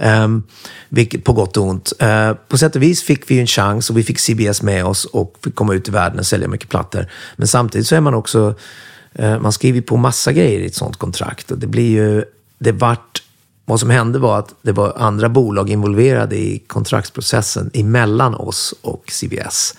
[0.00, 0.42] Um,
[0.88, 1.92] vilket, på gott och ont.
[1.98, 5.04] Eh, på sätt och vis fick vi en chans och vi fick CBS med oss
[5.04, 7.06] och fick komma ut i världen och sälja mycket plattor.
[7.36, 8.54] Men samtidigt så är man också
[9.14, 11.50] Eh, man skriver på massa grejer i ett sånt kontrakt.
[11.50, 12.24] Och det blir ju,
[12.58, 13.22] det vart,
[13.64, 19.04] vad som hände var att det var andra bolag involverade i kontraktsprocessen emellan oss och
[19.10, 19.74] CBS.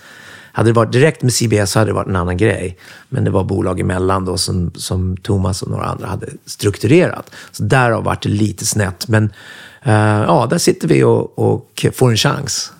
[0.52, 2.78] Hade det varit direkt med CBS så hade det varit en annan grej.
[3.08, 7.30] Men det var bolag emellan då som, som Thomas och några andra hade strukturerat.
[7.50, 9.08] Så därav vart det lite snett.
[9.08, 9.24] Men
[9.86, 12.72] uh, ja, där sitter vi och, och får en chans.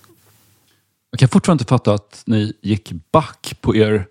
[1.11, 4.07] Jag kan fortfarande inte fatta att ni gick back på er,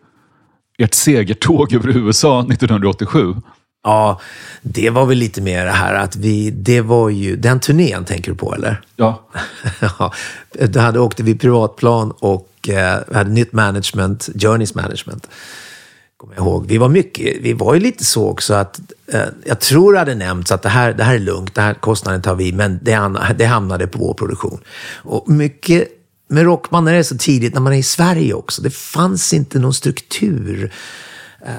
[0.84, 3.36] ert segertåg över USA 1987.
[3.84, 4.22] Ja,
[4.62, 8.32] det var väl lite mer det här att vi, det var ju, den turnén tänker
[8.32, 8.82] du på eller?
[8.96, 9.30] Ja,
[10.00, 10.14] Ja,
[10.68, 15.28] då hade åkte vi privatplan och eh, hade nytt management, Journeys management.
[16.18, 16.68] Kommer jag ihåg.
[16.68, 20.16] Vi var mycket, vi var ju lite så också att eh, jag tror det hade
[20.16, 23.12] nämnts att det här, det här är lugnt, det här kostnaden tar vi, men det,
[23.38, 24.60] det hamnade på vår produktion.
[24.96, 25.88] Och mycket
[26.34, 28.62] med Rockman är det så tidigt när man är i Sverige också.
[28.62, 30.72] Det fanns inte någon struktur.
[31.46, 31.52] Eh,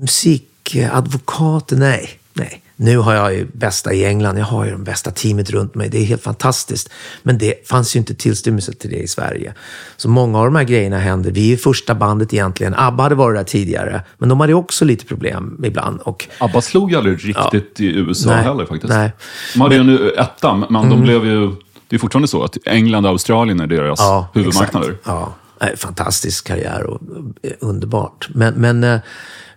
[0.00, 2.62] musikadvokater, nej, nej.
[2.76, 5.88] Nu har jag ju bästa i England, jag har ju de bästa teamet runt mig.
[5.88, 6.90] Det är helt fantastiskt.
[7.22, 9.54] Men det fanns ju inte tillstymmelse till det i Sverige.
[9.96, 11.30] Så många av de här grejerna hände.
[11.30, 12.74] Vi är första bandet egentligen.
[12.74, 16.00] ABBA hade varit där tidigare, men de hade också lite problem ibland.
[16.00, 18.92] Och ABBA slog ju aldrig riktigt i USA Nej, heller faktiskt.
[18.92, 19.12] nej.
[19.54, 21.50] De hade ju en etta, men de blev ju...
[21.90, 24.90] Det är fortfarande så att England och Australien är deras Ja, huvudmarknader.
[24.90, 25.06] exakt.
[25.06, 25.34] Ja,
[25.76, 27.00] fantastisk karriär och
[27.42, 28.28] eh, underbart.
[28.34, 29.00] Men, men eh,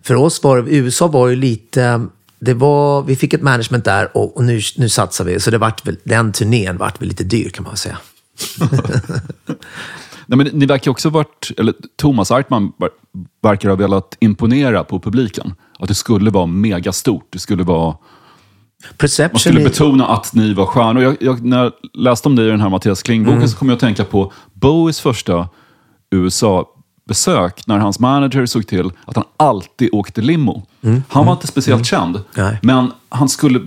[0.02, 2.06] för oss var det, USA var ju lite,
[2.40, 5.40] det var, vi fick ett management där och, och nu, nu satsar vi.
[5.40, 7.98] Så det vart väl, den turnén vart väl lite dyr kan man säga.
[10.26, 12.90] Nej, men ni verkar också varit, eller Thomas Artman ver-
[13.42, 15.54] verkar ha velat imponera på publiken.
[15.80, 17.28] Att det skulle vara megastort.
[17.30, 17.96] Det skulle vara,
[18.90, 21.04] man Perception skulle är- betona att ni var stjärnor.
[21.04, 23.48] Jag, jag, när jag läste om dig i den här Mattias Kling-boken Mm.
[23.50, 25.48] så kom jag att tänka på Bowies första
[26.12, 30.64] USA-besök när hans manager såg till att han alltid åkte limo.
[31.10, 32.28] Han var inte speciellt känd, Mm.
[32.50, 32.60] Nej.
[32.62, 33.60] men han skulle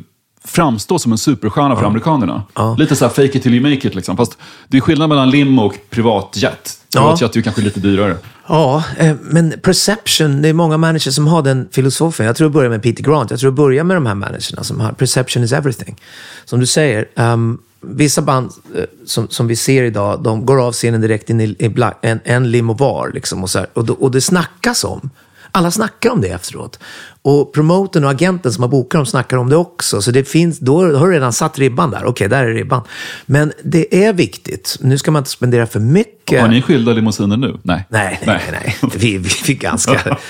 [0.46, 2.42] framstå som en superstjärna för amerikanerna.
[2.78, 3.94] Lite så här fake it till you make it.
[3.94, 4.16] Liksom.
[4.16, 4.38] Fast
[4.68, 6.78] det är skillnad mellan limo och privatjet.
[6.94, 8.16] Privatjet är ju kanske lite dyrare.
[8.48, 12.26] Ja, eh, men perception, det är många managers som har den filosofen.
[12.26, 13.30] Jag tror det börjar med Peter Grant.
[13.30, 15.96] Jag tror det börjar med de här managerna som har perception is everything.
[16.44, 20.72] Som du säger, ehm, vissa band eh, som, som vi ser idag, de går av
[20.72, 23.10] scenen direkt in i, i bla- en, en limo var.
[23.14, 25.10] Liksom, och, så här, och, då, och det snackas om.
[25.56, 26.78] Alla snackar om det efteråt.
[27.22, 30.02] Och promotorn och agenten som har bokat dem snackar om det också.
[30.02, 32.04] Så det finns, då har du redan satt ribban där.
[32.04, 32.82] Okej, där är ribban.
[33.26, 34.76] Men det är viktigt.
[34.80, 36.40] Nu ska man inte spendera för mycket.
[36.40, 37.58] Har ni skilda limousiner nu?
[37.62, 37.84] Nej.
[37.88, 38.76] Nej, nej, nej.
[38.82, 38.90] nej.
[38.96, 40.18] Vi, vi fick ganska...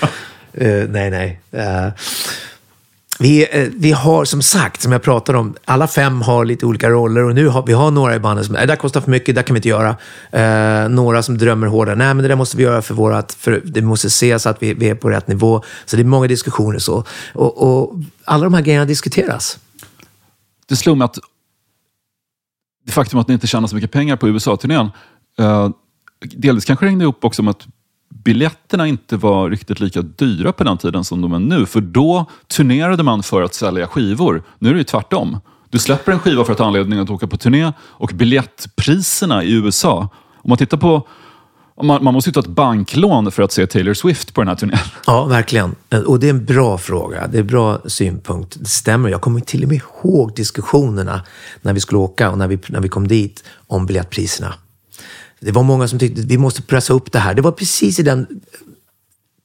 [0.59, 1.41] Eh, nej, nej.
[1.51, 1.87] Eh,
[3.19, 6.89] vi, eh, vi har som sagt, som jag pratade om, alla fem har lite olika
[6.89, 9.35] roller och nu har vi har några i bandet som, det där kostar för mycket,
[9.35, 9.95] det där kan vi inte göra.
[10.31, 13.61] Eh, några som drömmer hårdare, nej men det där måste vi göra för vårat, för
[13.65, 15.63] det måste ses att vi, vi är på rätt nivå.
[15.85, 17.03] Så det är många diskussioner så.
[17.33, 17.93] Och, och
[18.25, 19.59] alla de här grejerna diskuteras.
[20.69, 21.17] Det slog mig att
[22.85, 24.91] det faktum att ni inte tjänar så mycket pengar på USA-turnén,
[25.39, 25.69] eh,
[26.21, 27.67] delvis kanske hängde ihop också med att
[28.27, 31.65] biljetterna inte var riktigt lika dyra på den tiden som de är nu.
[31.65, 34.43] För då turnerade man för att sälja skivor.
[34.59, 35.39] Nu är det ju tvärtom.
[35.69, 39.53] Du släpper en skiva för att ha anledning att åka på turné och biljettpriserna i
[39.53, 41.07] USA, om man tittar på
[41.81, 44.55] man, man måste ju ta ett banklån för att se Taylor Swift på den här
[44.55, 44.79] turnén.
[45.05, 45.75] Ja, verkligen.
[46.05, 47.27] Och det är en bra fråga.
[47.27, 48.57] Det är en bra synpunkt.
[48.59, 49.09] Det stämmer.
[49.09, 51.21] Jag kommer till och med ihåg diskussionerna
[51.61, 54.53] när vi skulle åka och när vi, när vi kom dit om biljettpriserna.
[55.39, 57.33] Det var många som tyckte att vi måste pressa upp det här.
[57.33, 58.27] Det var precis i den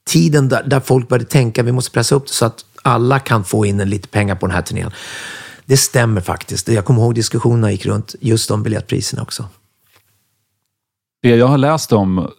[0.05, 3.19] tiden där, där folk började tänka att vi måste pressa upp det så att alla
[3.19, 4.91] kan få in en lite pengar på den här turnén.
[5.65, 6.67] Det stämmer faktiskt.
[6.67, 9.45] Jag kommer ihåg diskussionerna gick runt just om biljettpriserna också.
[11.21, 12.31] Det jag har läst om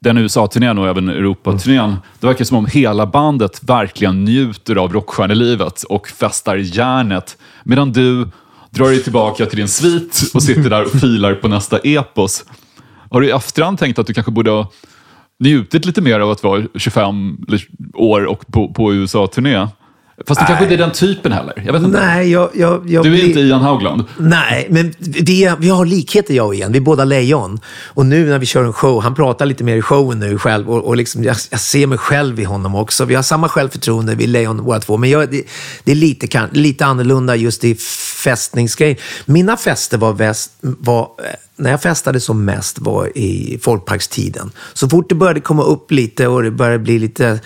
[0.00, 5.82] den USA-turnén och även Europa-turnén, det verkar som om hela bandet verkligen njuter av rockstjärnelivet
[5.82, 7.36] och festar järnet.
[7.64, 8.28] Medan du
[8.70, 12.44] drar dig tillbaka till din svit och sitter där och filar på nästa epos.
[13.10, 14.70] Har du i efterhand tänkt att du kanske borde ha
[15.40, 17.36] njutit lite mer av att vara 25
[17.94, 19.68] år och på, på USA-turné?
[20.26, 21.62] Fast det kanske inte är den typen heller.
[21.66, 22.00] Jag vet inte.
[22.06, 22.50] Nej, jag...
[22.54, 24.04] jag, jag Du är blir- inte Ian Haugland.
[24.18, 26.72] Nej, men vi, vi har likheter jag och Ian.
[26.72, 27.60] Vi är båda lejon.
[27.86, 30.70] Och nu när vi kör en show, han pratar lite mer i showen nu själv
[30.70, 33.04] och, och liksom, jag, jag ser mig själv i honom också.
[33.04, 34.96] Vi har samma självförtroende, vi är lejon båda två.
[34.96, 35.42] Men jag, det,
[35.84, 37.74] det är lite, kan, lite annorlunda just i
[38.24, 38.96] festningsgrejen.
[39.26, 41.24] Mina fester var, väst, var eh,
[41.58, 44.50] när jag festade som mest var i folkparkstiden.
[44.74, 47.40] Så fort det började komma upp lite och det började bli lite,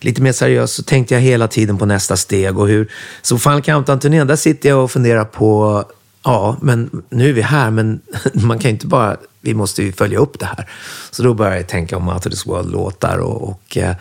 [0.00, 2.58] lite mer seriöst så tänkte jag hela tiden på nästa steg.
[2.58, 2.92] Och hur,
[3.22, 5.84] så Final Countdown-turnén, där sitter jag och funderar på
[6.28, 8.00] Ja, men nu är vi här, men
[8.32, 9.16] man kan ju inte bara...
[9.40, 10.68] Vi måste ju följa upp det här.
[11.10, 13.18] Så då började jag tänka om Out of this World-låtar.
[13.18, 13.96] Och, och, eh,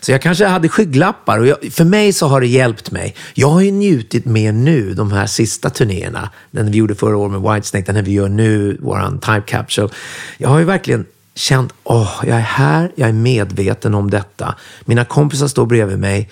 [0.00, 1.38] så jag kanske hade skygglappar.
[1.38, 3.14] Och jag, för mig så har det hjälpt mig.
[3.34, 6.30] Jag har ju njutit mer nu, de här sista turnéerna.
[6.50, 9.88] Den vi gjorde förra året med Whitesnake, den här vi gör nu, våran Type Capsule.
[10.38, 14.54] Jag har ju verkligen känt, åh, jag är här, jag är medveten om detta.
[14.84, 16.30] Mina kompisar står bredvid mig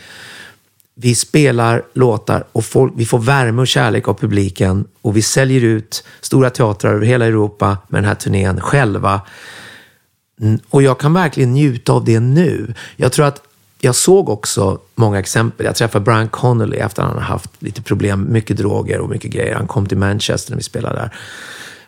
[0.94, 5.64] vi spelar låtar och folk, vi får värme och kärlek av publiken och vi säljer
[5.64, 9.20] ut stora teatrar över hela Europa med den här turnén själva.
[10.68, 12.74] Och jag kan verkligen njuta av det nu.
[12.96, 13.42] Jag tror att
[13.80, 15.66] jag såg också många exempel.
[15.66, 19.30] Jag träffade Brian Connolly efter att han har haft lite problem, mycket droger och mycket
[19.30, 19.54] grejer.
[19.54, 21.10] Han kom till Manchester när vi spelade där.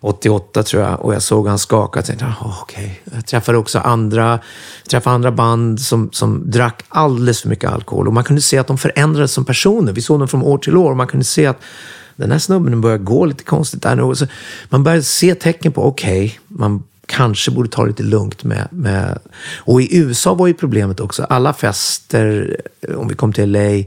[0.05, 1.01] 88 tror jag.
[1.01, 3.03] Och jag såg han skaka och tänkte, oh, okej.
[3.15, 4.41] Jag träffade också andra,
[4.91, 8.07] träffade andra band som, som drack alldeles för mycket alkohol.
[8.07, 9.93] Och man kunde se att de förändrades som personer.
[9.93, 11.61] Vi såg dem från år till år och man kunde se att
[12.17, 14.15] den här snubben börjar gå lite konstigt där nu.
[14.15, 14.27] Så
[14.69, 19.19] man började se tecken på, okej, man kanske borde ta det lite lugnt med, med...
[19.57, 22.57] Och i USA var ju problemet också, alla fester,
[22.97, 23.85] om vi kom till LA,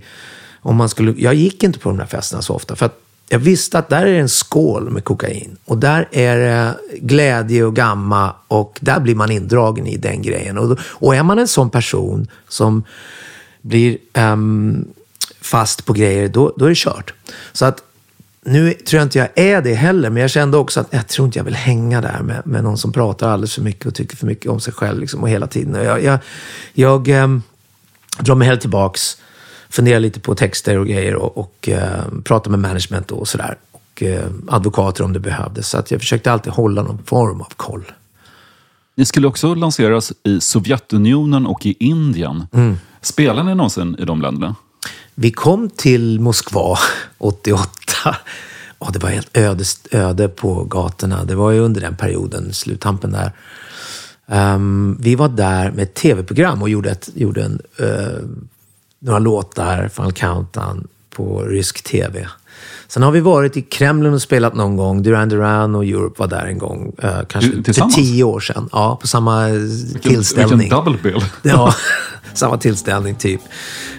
[0.62, 1.14] om man skulle...
[1.18, 3.00] Jag gick inte på de här festerna så ofta, för att
[3.30, 5.58] jag visste att där är det en skål med kokain.
[5.66, 10.58] Och där är det glädje och gamma och där blir man indragen i den grejen.
[10.58, 12.84] Och, och är man en sån person som
[13.62, 14.86] blir um,
[15.42, 17.14] fast på grejer, då, då är det kört.
[17.52, 17.84] Så att
[18.46, 21.26] nu tror jag inte jag är det heller, men jag kände också att jag tror
[21.26, 24.18] inte jag vill hänga där med, med någon som pratar alldeles för mycket och tycker
[24.18, 25.76] för mycket om sig själv liksom, och hela tiden.
[25.76, 26.20] Och Jag, jag,
[26.74, 27.44] jag um,
[28.20, 29.18] drar mig helt tillbaks,
[29.70, 33.58] funderar lite på texter och grejer och, och eh, pratar med management och sådär.
[33.72, 35.70] Och eh, advokater om det behövdes.
[35.70, 37.92] Så att jag försökte alltid hålla någon form av koll.
[38.96, 42.48] Ni skulle också lanseras i Sovjetunionen och i Indien.
[42.54, 42.78] Mm.
[43.02, 44.56] Spelar ni någonsin i de länderna?
[45.16, 46.78] Vi kom till Moskva
[47.18, 47.70] 88.
[48.78, 51.24] Och det var helt öde, öde på gatorna.
[51.24, 53.32] Det var ju under den perioden, sluttampen där.
[54.28, 58.24] Ehm, vi var där med ett tv-program och gjorde, ett, gjorde en, eh,
[59.00, 62.28] några låtar, Final Countdown, på rysk tv.
[62.88, 65.04] Sen har vi varit i Kreml och spelat någon gång.
[65.04, 66.94] Duran Duran och Europe var där en gång.
[67.04, 67.96] eh, kanske för Tillsammans?
[67.96, 68.70] tio år sedan.
[68.72, 70.60] Ja, på samma Vilken, tillställning.
[70.60, 71.24] vilken double bill.
[71.44, 71.74] Ja,
[72.34, 73.42] samma tillställning typ.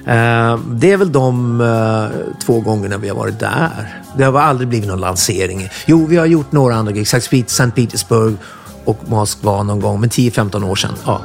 [0.06, 4.02] Eh, det är väl de eh, två gångerna vi har varit där.
[4.18, 5.68] Det har aldrig blivit någon lansering.
[5.86, 7.08] Jo, vi har gjort några andra gig.
[7.08, 7.30] Sankt
[7.74, 8.34] Petersburg
[8.84, 10.92] och Moskva någon gång, men 10-15 år sedan.
[11.06, 11.20] Ja.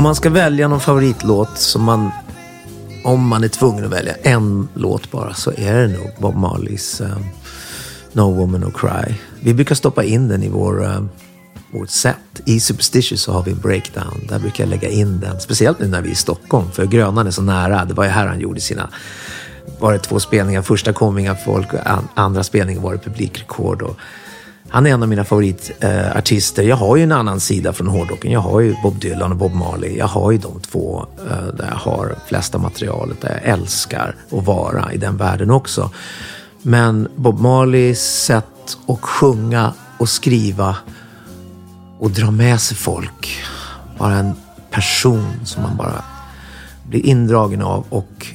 [0.00, 2.10] Om man ska välja någon favoritlåt som man,
[3.04, 7.00] om man är tvungen att välja en låt bara, så är det nog Bob Marleys
[7.00, 7.24] um,
[8.12, 9.14] No Woman No Cry.
[9.40, 11.08] Vi brukar stoppa in den i vår, um,
[11.70, 12.16] vårt set.
[12.46, 14.26] I Superstitious så har vi en breakdown.
[14.28, 15.40] Där brukar jag lägga in den.
[15.40, 17.84] Speciellt nu när vi är i Stockholm, för Grönan är så nära.
[17.84, 18.88] Det var ju här han gjorde sina
[19.78, 20.62] var det två spelningar.
[20.62, 23.82] Första kom inga folk, och an, andra spelningen var det publikrekord.
[23.82, 23.96] Och
[24.70, 26.62] han är en av mina favoritartister.
[26.62, 28.32] Eh, jag har ju en annan sida från hårdrocken.
[28.32, 29.96] Jag har ju Bob Dylan och Bob Marley.
[29.96, 34.44] Jag har ju de två eh, där jag har flesta materialet, där jag älskar att
[34.44, 35.90] vara i den världen också.
[36.62, 40.76] Men Bob Marleys sätt att sjunga och skriva
[41.98, 43.40] och dra med sig folk.
[43.98, 44.34] Bara en
[44.70, 46.04] person som man bara
[46.88, 48.26] blir indragen av och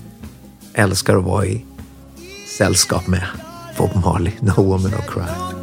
[0.74, 1.66] älskar att vara i
[2.58, 3.24] sällskap med.
[3.78, 5.55] Bob Marley, No Woman No Cry.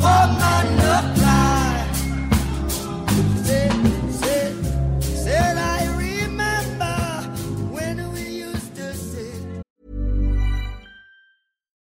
[0.00, 0.59] No woman,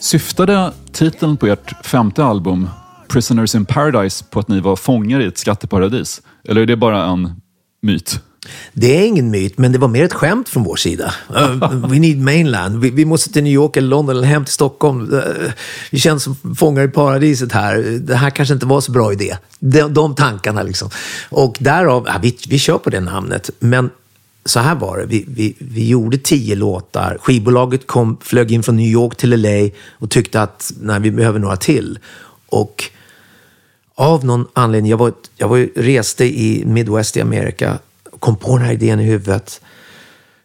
[0.00, 2.68] Syftade titeln på ert femte album,
[3.08, 6.22] Prisoners in Paradise, på att ni var fångar i ett skatteparadis?
[6.48, 7.40] Eller är det bara en
[7.82, 8.20] myt?
[8.72, 11.14] Det är ingen myt, men det var mer ett skämt från vår sida.
[11.30, 12.80] Uh, we need mainland.
[12.80, 15.12] Vi, vi måste till New York eller London eller hem till Stockholm.
[15.12, 15.20] Uh,
[15.90, 18.00] vi känns som fångar i paradiset här.
[18.00, 19.36] Det här kanske inte var så bra idé.
[19.58, 20.90] De, de tankarna liksom.
[21.28, 23.50] Och därav, ja, vi, vi kör på det namnet.
[23.58, 23.90] Men
[24.46, 25.06] så här var det.
[25.06, 27.18] Vi, vi, vi gjorde tio låtar.
[27.20, 31.38] Skivbolaget kom, flög in från New York till LA och tyckte att nej, vi behöver
[31.38, 31.98] några till.
[32.46, 32.84] Och
[33.94, 37.78] av någon anledning, jag, var, jag var, reste i Midwest i Amerika
[38.18, 39.60] kom på den här idén i huvudet.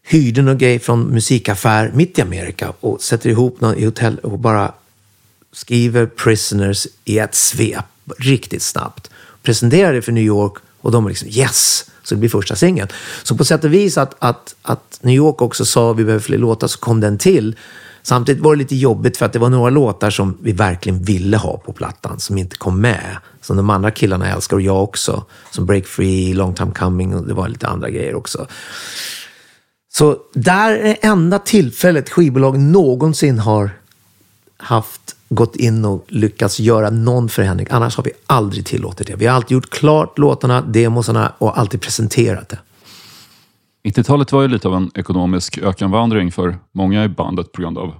[0.03, 4.39] Hyrde någon grej från musikaffär mitt i Amerika och sätter ihop någon i hotell och
[4.39, 4.73] bara
[5.51, 7.85] skriver Prisoners i ett svep,
[8.17, 9.09] riktigt snabbt.
[9.43, 11.85] Presenterar det för New York och de var liksom yes!
[12.03, 12.87] Så det blir första singeln.
[13.23, 16.37] Så på sätt och vis att, att, att New York också sa vi behöver fler
[16.37, 17.55] låtar så kom den till.
[18.03, 21.37] Samtidigt var det lite jobbigt för att det var några låtar som vi verkligen ville
[21.37, 23.17] ha på plattan som inte kom med.
[23.41, 25.25] Som de andra killarna älskar och jag också.
[25.51, 28.47] Som Break Free, Long Time Coming och det var lite andra grejer också.
[29.93, 33.71] Så där är det enda tillfället skivbolag någonsin har
[34.57, 37.67] haft gått in och lyckats göra någon förändring.
[37.69, 39.15] Annars har vi aldrig tillåtit det.
[39.15, 42.59] Vi har alltid gjort klart låtarna, demosarna och alltid presenterat det.
[43.89, 47.93] 90-talet var ju lite av en ekonomisk ökenvandring för många i bandet på grund av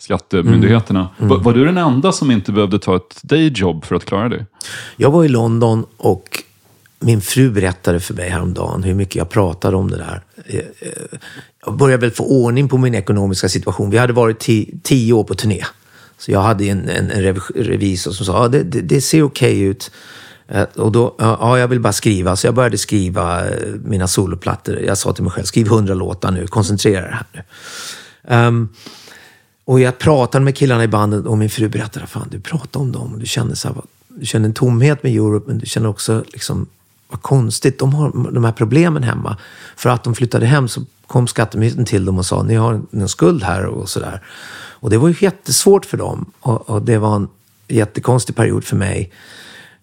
[0.00, 1.08] skattemyndigheterna.
[1.18, 1.28] Mm.
[1.28, 4.46] Var, var du den enda som inte behövde ta ett dayjob för att klara dig?
[4.96, 6.42] Jag var i London och
[7.00, 10.22] min fru berättade för mig häromdagen hur mycket jag pratade om det där.
[10.46, 11.18] Eh, eh,
[11.66, 13.90] Jag började väl få ordning på min ekonomiska situation.
[13.90, 15.64] Vi hade varit ti- tio år på turné.
[16.20, 19.22] Så jag hade en, en, en revisor som sa att ah, det, det, det ser
[19.22, 19.90] okej ut.
[20.48, 22.36] Eh, och då, ja, jag vill bara skriva.
[22.36, 24.78] Så jag började skriva eh, mina soloplattor.
[24.78, 27.42] Jag sa till mig själv, skriv hundra låtar nu, koncentrera dig här nu.
[28.36, 28.68] Um,
[29.64, 32.92] och jag pratade med killarna i bandet och min fru berättade, fan du pratade om
[32.92, 33.76] dem du kände, så här,
[34.08, 36.66] du kände en tomhet med Europe men du känner också liksom,
[37.08, 39.36] vad konstigt, de har de här problemen hemma.
[39.76, 40.80] För att de flyttade hem så
[41.10, 44.22] kom skattemyndigheten till dem och sa, ni har en skuld här och sådär.
[44.80, 47.28] Och det var ju jättesvårt för dem och, och det var en
[47.68, 49.12] jättekonstig period för mig.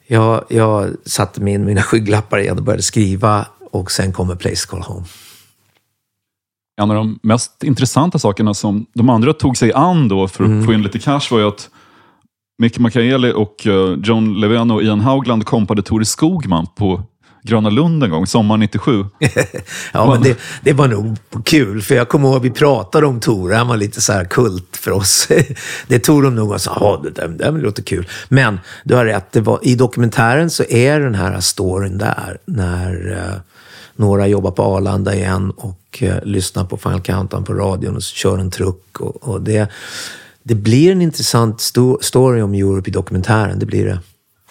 [0.07, 4.81] Jag, jag satte min, mina skygglappar igen och började skriva och sen kommer Place Call
[4.81, 5.05] Home.
[6.81, 10.49] En av de mest intressanta sakerna som de andra tog sig an då för att
[10.49, 10.65] Mm.
[10.65, 11.69] få in lite cash var ju att
[12.57, 17.03] Mick Mikaeli och eh, John Levén och Ian Haugland kompade Tore Skogman på
[17.47, 19.05] Gröna Lund en gång, sommaren 97.
[19.93, 23.19] Ja, men det, det var nog kul, för jag kommer ihåg att vi pratade om
[23.19, 23.51] Tor.
[23.51, 25.27] Han var lite så här kult för oss.
[25.87, 28.07] Det tog de nog och sa, ja, det där, det där låter kul.
[28.29, 33.17] Men du har rätt, det var, i dokumentären så är den här storyn där när
[33.17, 33.39] eh,
[33.95, 38.37] några jobbar på Arlanda igen och eh, lyssnar på Final Countdown på radion och kör
[38.37, 38.99] en truck.
[38.99, 39.71] Och, och det,
[40.43, 43.99] det blir en intressant sto- story om Europe i dokumentären, det blir det.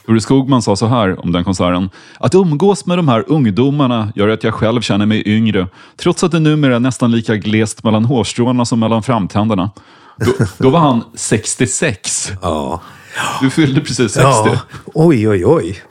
[0.06, 1.90] Tore Skogman sa så här om den konserten.
[2.20, 6.32] Att umgås med de här ungdomarna gör att jag själv känner mig yngre, trots att
[6.32, 9.70] det numera är nästan lika glest mellan hårstråna som mellan framtänderna.
[10.16, 12.32] Då, då var han 66.
[12.42, 12.80] Ja.
[13.40, 14.20] Du fyllde precis 60.
[14.20, 15.82] Ja, oj, oj, oj.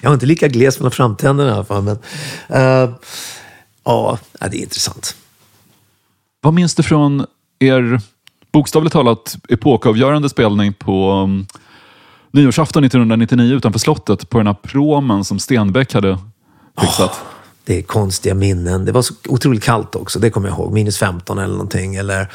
[0.00, 1.82] Jag har inte lika gles mellan framtänderna i alla fall.
[1.82, 1.98] Men,
[2.48, 2.90] eh,
[3.84, 5.16] ja, det är intressant.
[6.40, 7.26] Vad minns du från
[7.58, 8.00] er
[8.52, 11.46] bokstavligt talat epokavgörande spelning på um,
[12.30, 16.18] nyårsafton 1999 utanför slottet på den här promen som Stenbeck hade
[16.80, 17.20] fixat?
[17.64, 18.84] Det är konstiga minnen.
[18.84, 20.72] Det var så otroligt kallt också, det kommer jag ihåg.
[20.72, 21.96] Minus 15 eller någonting.
[21.96, 22.32] Eller...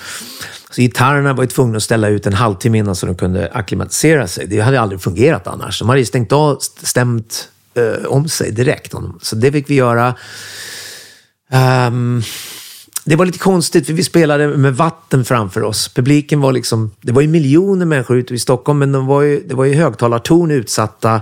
[0.70, 4.28] Så gitarrerna var ju tvungna att ställa ut en halvtimme innan så de kunde akklimatisera
[4.28, 4.48] sig.
[4.48, 5.80] Det hade aldrig fungerat annars.
[5.80, 8.94] De hade ju stängt av, stämt eh, om sig direkt.
[9.22, 10.16] Så det fick vi göra.
[11.88, 12.24] Um,
[13.06, 15.88] det var lite konstigt för vi spelade med vatten framför oss.
[15.88, 19.44] Publiken var liksom, det var ju miljoner människor ute i Stockholm men de var ju,
[19.48, 21.22] det var ju högtalartorn utsatta.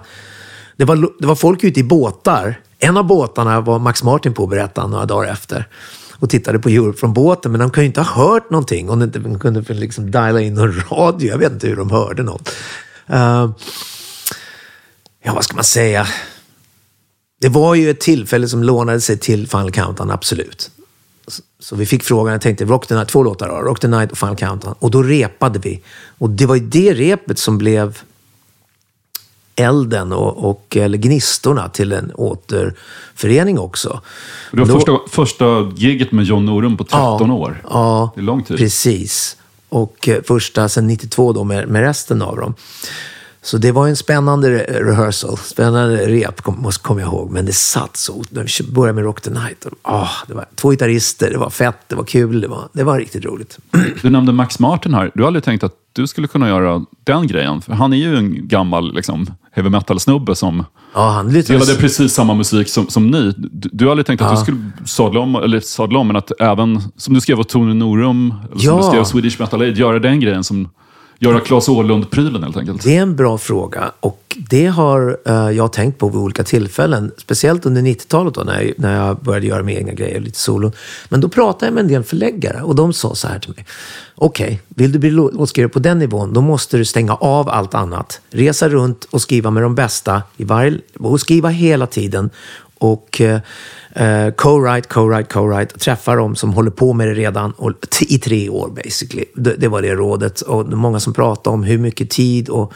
[0.78, 2.62] Det var, det var folk ute i båtar.
[2.80, 5.68] En av båtarna var Max Martin på berättade han några dagar efter.
[6.12, 9.00] Och tittade på Europe från båten, men de kunde ju inte ha hört någonting om
[9.00, 11.30] de inte kunde liksom diala in någon radio.
[11.30, 12.50] Jag vet inte hur de hörde något.
[13.10, 13.52] Uh,
[15.24, 16.08] ja, vad ska man säga?
[17.42, 20.72] Det var ju ett tillfälle som lånade sig till Final Countdown, absolut.
[21.60, 24.12] Så- vi fick frågan, jag tänkte Rock the Night, två låtar då, Rock the Night
[24.12, 24.76] och Final Countdown.
[24.80, 25.82] Och då repade vi.
[26.18, 27.98] Och det var ju det repet som blev
[29.56, 34.02] elden och, och eller gnistorna till en återförening också.
[34.52, 37.64] Det var Då- första, första giget med John Norum på 13 år.
[37.70, 38.58] Ja, Det är lång tid.
[38.58, 39.38] precis.
[39.70, 42.54] Och eh, första sen 92 då med, med resten av dem.
[43.44, 47.32] Så det var en spännande re- rehearsal, spännande rep, kom, kommer jag ihåg.
[47.32, 48.24] Men det satt så.
[48.30, 49.66] När vi började med Rock the Night.
[49.66, 52.84] Och, ah, det var två gitarrister, det var fett, det var kul, det var, det
[52.84, 53.58] var riktigt roligt.
[54.02, 55.12] Du nämnde Max Martin här.
[55.14, 57.62] Du har aldrig tänkt att du skulle kunna göra den grejen?
[57.62, 62.68] För han är ju en gammal liksom, heavy metal-snubbe som Ja, spelade precis samma musik
[62.70, 63.34] som, som ni.
[63.38, 64.36] Du, du har aldrig tänkt att Ja.
[64.36, 67.74] du skulle sadla om, eller sadla om, men att även, som du skrev åt Tony
[67.74, 68.78] Norum, eller som Ja.
[68.78, 70.70] du skrev Swedish Metal Aid, göra den grejen som
[71.22, 72.84] göra Claes Åhlund-prylen helt enkelt.
[72.84, 77.12] Det är en bra fråga och det har eh, jag tänkt på vid olika tillfällen.
[77.18, 80.72] Speciellt under 90-talet då när jag, när jag började göra mina egna grejer, lite solo.
[81.10, 83.66] Men då pratade jag med en del förläggare och de sa så här till mig.
[84.16, 88.22] Okej, vill du bli låtskrivare på den nivån, då måste du stänga av allt annat.
[88.30, 92.30] Resa runt och skriva med de bästa i varje, och skriva hela tiden.
[92.82, 93.42] Och eh,
[93.96, 95.78] eh, co-write, co-write, co-write.
[95.80, 99.26] Träffa dem som håller på med det redan och, t- i tre år basically.
[99.36, 100.42] Det, det var det rådet.
[100.42, 102.50] Och det många som pratade om hur mycket tid.
[102.50, 102.74] Och,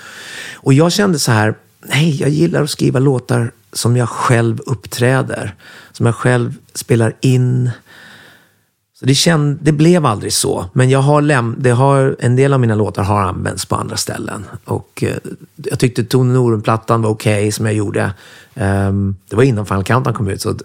[0.55, 5.55] och jag kände så här, nej, jag gillar att skriva låtar som jag själv uppträder.
[5.91, 7.69] Som jag själv spelar in.
[8.99, 10.65] Så det, känd, det blev aldrig så.
[10.73, 13.97] Men jag har läm, det har, en del av mina låtar har använts på andra
[13.97, 14.45] ställen.
[14.65, 15.15] Och eh,
[15.55, 18.13] jag tyckte Tone Norum-plattan var okej som jag gjorde.
[18.53, 20.41] Um, det var innan Final Countdown kom ut.
[20.41, 20.55] Så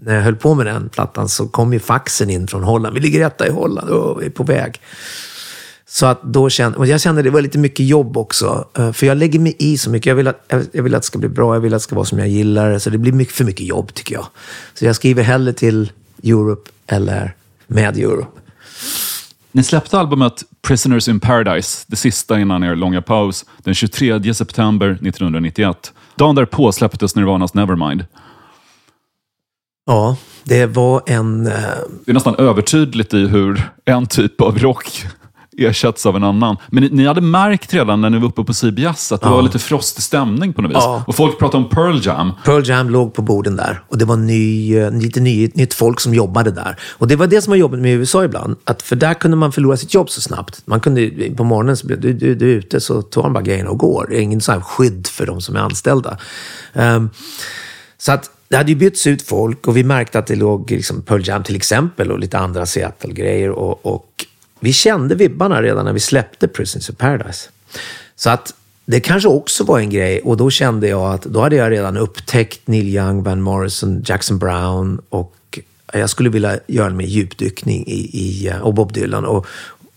[0.00, 2.94] när jag höll på med den plattan så kom ju faxen in från Holland.
[2.94, 4.80] Vi ligger etta i Holland, oh, vi är på väg.
[5.86, 8.68] Så att då kände, och jag kände att det var lite mycket jobb också.
[8.78, 10.06] Eh, för jag lägger mig i så mycket.
[10.06, 11.94] Jag vill, att, jag vill att det ska bli bra, jag vill att det ska
[11.94, 12.78] vara som jag gillar.
[12.78, 14.26] Så det blir mycket, för mycket jobb tycker jag.
[14.74, 17.34] Så jag skriver hellre till Europe eller
[17.66, 18.40] med Europe.
[19.52, 24.90] Ni släppte albumet Prisoners in Paradise, det sista innan er långa paus, den 23 september
[24.90, 25.92] 1991.
[26.16, 28.04] Dagen därpå släpptes Nirvanas Nevermind.
[29.86, 31.46] Ja, det var en...
[31.46, 31.52] eh,
[32.04, 35.06] Det är nästan övertydligt i hur en typ av rock
[35.56, 36.56] ersätts av en annan.
[36.68, 39.34] Men ni, ni hade märkt redan när ni var uppe på CBS att det Ja.
[39.34, 40.76] var lite frostig stämning på något vis.
[40.80, 41.04] Ja.
[41.06, 42.32] Och folk pratade om Pearl Jam.
[42.44, 46.00] Pearl Jam låg på borden där och det var ny, eh, lite ny, nytt folk
[46.00, 46.76] som jobbade där.
[46.98, 48.56] Och det var det som var jobbigt med USA ibland.
[48.64, 50.62] Att för där kunde man förlora sitt jobb så snabbt.
[50.64, 53.42] Man kunde, på morgonen så blev du, du, du är ute så tar man bara
[53.42, 54.06] grejerna och går.
[54.10, 56.18] Det är ingen så här skydd för de som är anställda.
[56.72, 57.10] Ehm,
[57.98, 61.02] så att det hade ju bytts ut folk och vi märkte att det låg liksom
[61.02, 63.50] Pearl Jam till exempel och lite andra Seattle-grejer.
[63.50, 64.06] Och, och
[64.62, 67.48] vi kände vibbarna redan när vi släppte Prisons of Paradise.
[68.16, 68.54] Så att
[68.84, 71.96] det kanske också var en grej och då kände jag att då hade jag redan
[71.96, 75.58] upptäckt Neil Young, Van Morrison, Jackson Brown och
[75.92, 79.46] jag skulle vilja göra en mer djupdykning i, i eh, och Bob Dylan och,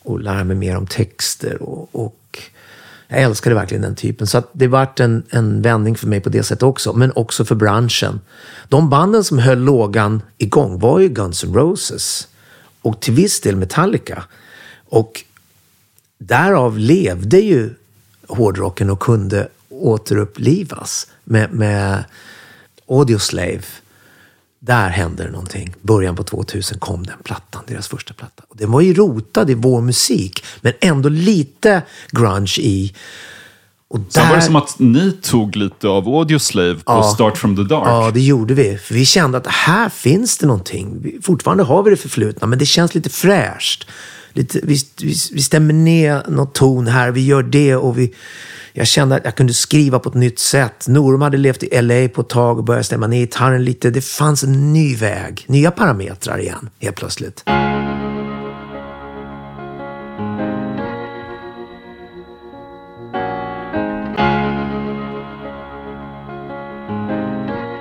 [0.03, 2.39] och lära mig mer om texter och, och
[3.07, 4.27] jag älskade verkligen den typen.
[4.27, 7.45] Så att det vart en, en vändning för mig på det sättet också, men också
[7.45, 8.21] för branschen.
[8.67, 12.27] De banden som höll lågan igång var ju Guns N' Roses
[12.81, 14.23] och till viss del Metallica.
[14.95, 15.23] Och
[16.17, 17.73] därav levde ju
[18.27, 22.03] hårdrocken och kunde återupplivas med, med
[22.89, 23.61] Audioslave.
[24.59, 25.75] Där hände det någonting.
[25.81, 28.43] Början på 2000 kom den plattan, deras första platta.
[28.47, 31.81] Och den var ju rotad i vår musik, men ändå lite
[32.11, 32.93] grunge i.
[33.87, 37.03] Och Sen var det som att ni tog lite av Audioslave på Ja.
[37.03, 37.87] Start from the Dark.
[37.87, 38.77] Ja, det gjorde vi.
[38.77, 41.19] För vi kände att här finns det någonting.
[41.23, 43.87] Fortfarande har vi det förflutna, men det känns lite fräscht.
[44.35, 48.13] Lite, vi, vi, vi stämmer ner någon ton här, vi gör det och vi...
[48.73, 50.87] Jag kände att jag kunde skriva på ett nytt sätt.
[50.87, 53.89] Norum hade levt i LA på ett tag och började stämma ner gitarren lite.
[53.89, 57.43] Det fanns en ny väg, nya parametrar igen, helt plötsligt.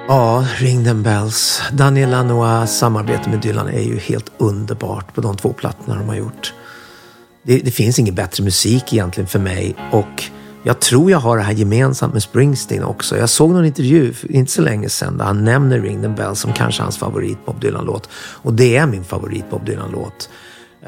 [0.08, 1.62] Ja, Ring them bells.
[1.72, 6.16] Daniel Lanois samarbete med Dylan är ju helt underbart på de två plattorna de har
[6.16, 6.54] gjort.
[7.42, 10.24] Det, det finns ingen bättre musik egentligen för mig och
[10.62, 13.16] jag tror jag har det här gemensamt med Springsteen också.
[13.16, 16.36] Jag såg någon intervju för inte så länge sedan där han nämner Ring the Bell
[16.36, 18.08] som kanske hans favorit Bob Dylan-låt.
[18.16, 20.28] Och det är min favorit Bob Dylan-låt.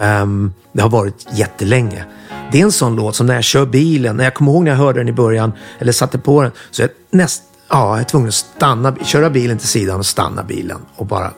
[0.01, 2.05] Um, det har varit jättelänge.
[2.52, 4.70] Det är en sån låt som när jag kör bilen, när jag kommer ihåg när
[4.70, 8.01] jag hörde den i början, eller satte på den, så är jag näst, ja, jag
[8.01, 11.32] är tvungen att stanna, köra bilen till sidan och stanna bilen och bara,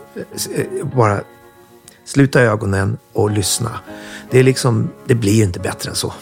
[0.55, 1.21] eh, bara
[2.05, 3.71] sluta ögonen och lyssna.
[4.31, 6.13] Det är liksom, det blir inte bättre än så.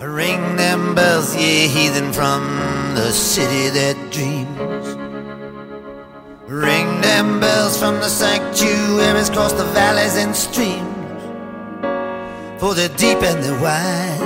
[0.00, 2.60] Ring them bells, ye heathen from
[2.94, 4.96] the city that dreams.
[6.48, 11.22] Ring them bells from the sanctuaries across the valleys and streams.
[12.58, 14.20] For the deep and the wide,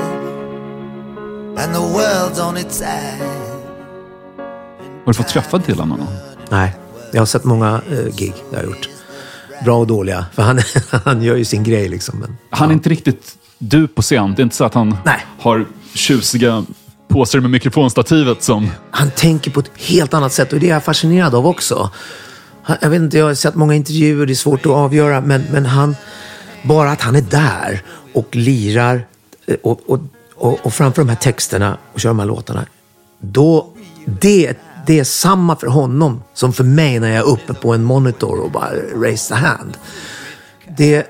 [1.57, 3.50] and the world's on its side.
[5.11, 6.09] Har du fått träffa Dylan någon gång?
[6.49, 6.75] Nej,
[7.13, 8.89] jag har sett många eh, gig jag har gjort.
[9.65, 10.61] Bra och dåliga, för han,
[11.05, 12.19] han gör ju sin grej liksom.
[12.19, 14.35] Men, Han är inte riktigt du på scen.
[14.35, 15.27] Det är inte så att han Nej.
[15.39, 16.65] har tjusiga
[17.09, 18.71] påsar med mikrofonstativet som...
[18.91, 21.91] han tänker på ett helt annat sätt och det är jag fascinerad av också.
[22.81, 25.67] Jag vet inte, jag har sett många intervjuer, det är svårt att avgöra, men, men
[25.67, 25.97] han,
[26.63, 27.83] bara att han är där
[28.13, 29.07] och lirar
[29.47, 30.01] eh, och, och,
[30.35, 32.67] och, och framför de här texterna och kör de här låtarna,
[33.21, 33.73] då,
[34.21, 34.57] det,
[34.91, 38.41] det är samma för honom som för mig när jag är uppe på en monitor
[38.41, 39.77] och bara raise the hand.
[40.77, 41.07] Det,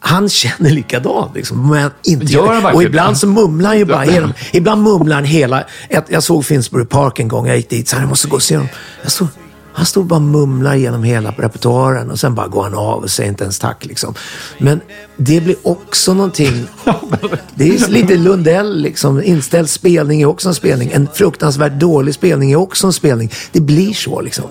[0.00, 3.18] han känner likadant, liksom, men inte Gör han Och ibland det?
[3.18, 5.64] så mumlar han ju bara genom, ibland mumlar han hela,
[6.08, 8.42] jag, såg Finsbury Park en gång, jag gick dit, så här, jag måste gå och
[8.42, 8.68] se dem.
[9.02, 9.28] Jag stod,
[9.74, 13.10] han stod bara och mumlar genom hela repertoaren och sen bara går han av och
[13.10, 13.84] säger inte ens tack.
[13.84, 14.14] Liksom.
[14.58, 14.80] Men
[15.16, 16.66] det blir också någonting,
[17.54, 19.22] det är lite Lundell, liksom.
[19.22, 20.90] inställd spelning är också en spelning.
[20.92, 23.30] En fruktansvärt dålig spelning är också en spelning.
[23.52, 24.44] Det blir så liksom.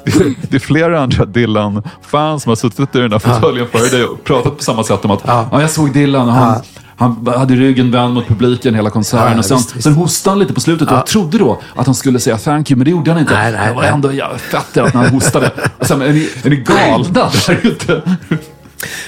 [0.50, 4.24] Det är flera andra Dylan-fans som har suttit i den där fåtöljen före dig och
[4.24, 5.62] pratat på samma sätt om att ja.
[5.62, 6.62] jag såg Dylan och han,
[7.04, 9.32] han hade ryggen vänd mot publiken hela konserten.
[9.32, 9.84] Ja, och sen, visst, visst.
[9.84, 12.72] sen hostade han lite på slutet och jag trodde då att han skulle säga thank
[12.72, 13.34] you, men det gjorde han inte.
[13.34, 15.52] Nej, nej, det var ändå fett att han hostade.
[15.80, 17.04] Och sen, är, ni, är ni galna?
[17.14, 18.02] Det här är ju inte...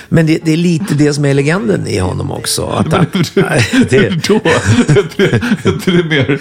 [0.10, 2.66] Men det, det är lite det som är legenden i honom också.
[2.66, 3.06] Att han,
[3.36, 4.00] Nej, Det...
[4.10, 4.40] det, Då,
[4.88, 6.40] det, det, det är mer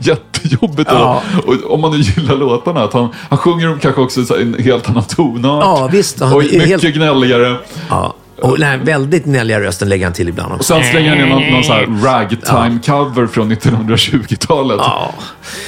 [0.00, 0.90] jättejobbigt.
[0.92, 1.22] Ja.
[1.46, 4.54] Och, om man nu gillar låtarna, att han, han sjunger dem kanske också i en
[4.58, 5.64] helt annan tonart.
[5.64, 6.20] Ja, visst.
[6.20, 7.56] Han och mycket helt- gnälligare.
[7.90, 8.14] ja.
[8.42, 10.74] Och den här väldigt gnälliga rösten lägger han till ibland Och också.
[10.74, 14.76] sen slänger han in någon, någon sån här ragtime-cover från 1920-talet.
[14.80, 15.14] Ja.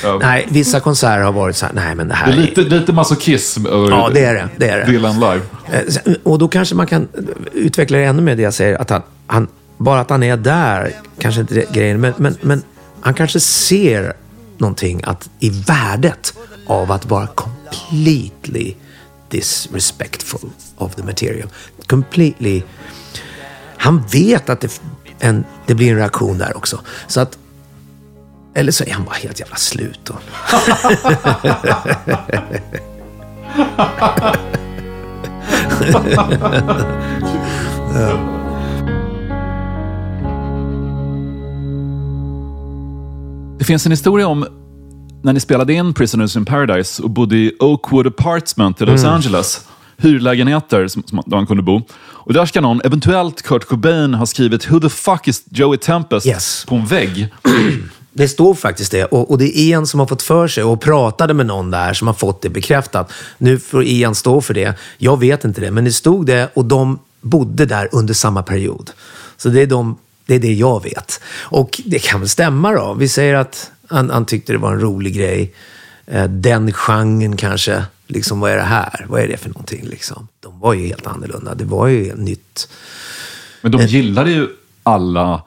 [0.02, 0.18] Ja.
[0.22, 2.92] Nej, vissa konserter har varit så här, nej men det här Det är lite, lite
[2.92, 4.48] masochism över Ja, det är det.
[4.56, 4.84] det, är det.
[4.92, 5.40] Dylan live.
[5.72, 7.08] Eh, Och då kanske man kan
[7.52, 8.80] utveckla det ännu mer det jag säger.
[8.80, 12.62] Att han, han, bara att han är där, kanske inte det grejen, men, men, men
[13.00, 14.12] han kanske ser
[14.58, 16.34] någonting att, i värdet
[16.66, 18.74] av att vara completely
[19.30, 21.48] disrespectful of the material.
[21.92, 22.62] Completely...
[23.76, 24.80] Han vet att det,
[25.18, 26.80] en, det blir en reaktion där också.
[27.06, 27.38] Så att...
[28.54, 30.14] Eller så är han bara helt jävla slut då.
[43.58, 44.46] Det finns en historia om
[45.22, 49.14] när ni spelade in Prisoners in Paradise och bodde i Oakwood Apartment i Los Mm.
[49.14, 49.66] Angeles.
[50.02, 51.82] Hyrlägenheter som, som, där man kunde bo.
[52.24, 56.26] Och där ska någon, eventuellt Kurt Cobain, ha skrivit Who the fuck is Joey Tempest
[56.26, 56.64] Yes.
[56.68, 57.28] på en vägg.
[58.14, 59.04] Det står faktiskt det.
[59.04, 61.92] Och, och det är Ian som har fått för sig och pratade med någon där
[61.92, 63.12] som har fått det bekräftat.
[63.38, 64.74] Nu får Ian stå för det.
[64.98, 68.90] Jag vet inte det, men det stod det och de bodde där under samma period.
[69.36, 69.96] Så det är, de,
[70.26, 71.20] det, är det jag vet.
[71.40, 72.94] Och det kan väl stämma då.
[72.98, 75.54] Vi säger att han, han tyckte det var en rolig grej.
[76.06, 77.84] Eh, Den genren kanske.
[78.12, 79.06] Liksom, vad är det här?
[79.08, 79.84] Vad är det för någonting?
[79.86, 80.28] Liksom?
[80.40, 81.54] De var ju helt annorlunda.
[81.54, 82.68] Det var ju nytt.
[83.62, 84.48] Men de gillade ju
[84.82, 85.42] alla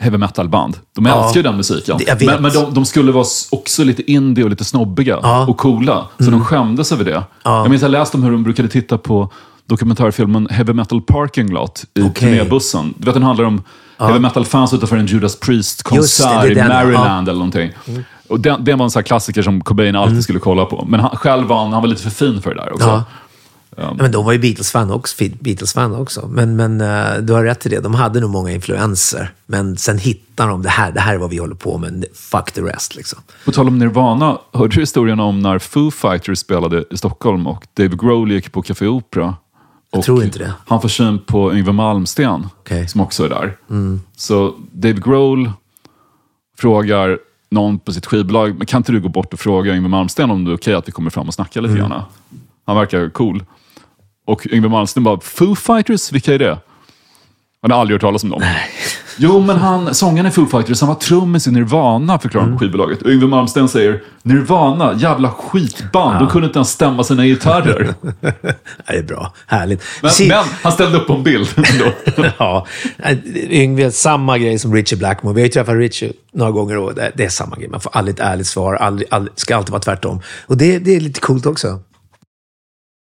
[0.00, 0.76] heavy metal-band.
[0.94, 1.22] De Ja.
[1.24, 1.98] älskar ju den musiken.
[2.26, 5.36] Men, men de, de skulle vara också lite indie och lite snobbiga Ja.
[5.36, 5.48] Mm.
[5.48, 6.08] och coola.
[6.18, 7.22] Så de skämdes över det.
[7.44, 9.32] Jag minns jag läste om hur de brukade titta på
[9.66, 12.12] dokumentärfilmen Heavy Metal Parking Lot i Okej.
[12.14, 12.94] turnébussen.
[12.98, 13.62] Du vet, den handlar om
[13.98, 16.68] heavy metal-fans utanför en Judas Priest-konsert i ja.
[16.68, 17.70] Maryland eller någonting.
[18.28, 20.84] Och den, det var en sån här klassiker som Cobain alltid skulle kolla på.
[20.88, 22.86] Men han, själv var han, han var lite för fin för det där också.
[22.86, 23.04] Ja.
[23.76, 25.24] Ja, Men de var ju Beatles-fan också.
[25.40, 26.28] Beatles-fan också.
[26.28, 27.80] Men, men eh, du har rätt i det.
[27.80, 29.32] De hade nog många influenser.
[29.46, 30.92] Men sen hittar de det här.
[30.92, 32.04] Det här är vad vi håller på med.
[32.14, 33.18] Fuck the rest liksom.
[33.44, 37.66] På tal om Nirvana, hörde du historien om när Foo Fighters spelade i Stockholm och
[37.74, 39.34] Dave Grohl gick på Café Opera?
[39.90, 40.52] Jag tror inte det.
[40.66, 42.88] Han får syn på Yngwie Malmsten, Okej.
[42.88, 43.56] som också är där.
[43.70, 44.00] Mm.
[44.16, 45.50] Så Dave Grohl
[46.58, 47.18] frågar
[47.50, 50.44] någon på sitt skivbolag, men kan inte du gå bort och fråga Yngwie Malmsten om
[50.44, 51.88] det är okej att vi kommer fram och snackar lite Mm.
[51.90, 52.02] grann?
[52.66, 53.44] Han verkar cool.
[54.26, 56.58] Och Yngwie Malmsten bara, Foo Fighters, vilka är det?
[57.64, 58.42] Han har aldrig hört talas om dem.
[59.16, 62.58] Jo, men han, sångaren i Foo Fighters, han var trummis i Nirvana, förklarar mm.
[62.58, 63.02] skivbolaget.
[63.02, 67.94] Och Yngwie Malmsteen säger, Nirvana, jävla skitband, de kunde inte ens stämma sina gitarrer.
[68.86, 69.82] det är bra, härligt.
[70.02, 71.92] Men, Si- men han ställde upp på en bild ändå.
[72.38, 72.66] ja,
[73.34, 75.34] Yngwie, samma grej som Richie Blackmore.
[75.34, 77.68] Vi har ju träffat Richie några gånger och det, det är samma grej.
[77.68, 80.20] Man får aldrig ett ärligt svar, aldrig, aldrig, ska alltid vara tvärtom.
[80.46, 81.80] Och det, det är lite coolt också.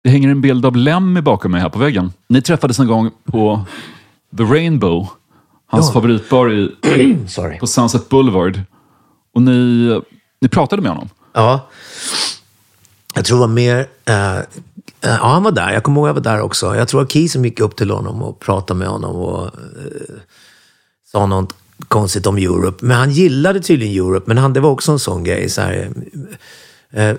[0.03, 2.14] Det hänger en bild av Lemmy bakom mig här på väggen.
[2.30, 3.65] Ni träffades en gång på
[4.38, 5.07] The Rainbow,
[5.68, 5.93] hans Ja.
[5.93, 6.76] favoritbar i,
[7.60, 8.61] på Sunset Boulevard.
[9.35, 10.01] Och ni,
[10.41, 11.10] ni pratade med honom.
[11.34, 11.69] Ja.
[13.15, 13.88] Jag tror det var mer...
[14.05, 14.43] eh, eh,
[15.01, 15.72] ja, han var där.
[15.73, 16.76] Jag kommer ihåg att jag var där också.
[16.76, 19.51] Jag tror att Key som gick upp till honom och pratade med honom och eh,
[21.11, 21.55] sa något
[21.88, 22.85] konstigt om Europe.
[22.85, 25.49] Men han gillade tydligen Europe, men han, det var också en sån grej.
[25.49, 25.91] Så här,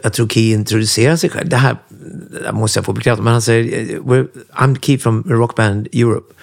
[0.03, 1.49] jag tror Key introducerade sig själv.
[1.49, 1.77] Det här,
[2.41, 5.89] det här måste jag få bekräftat, men han säger eh, "We're- I'm Key from Rockband
[5.93, 6.35] Europe.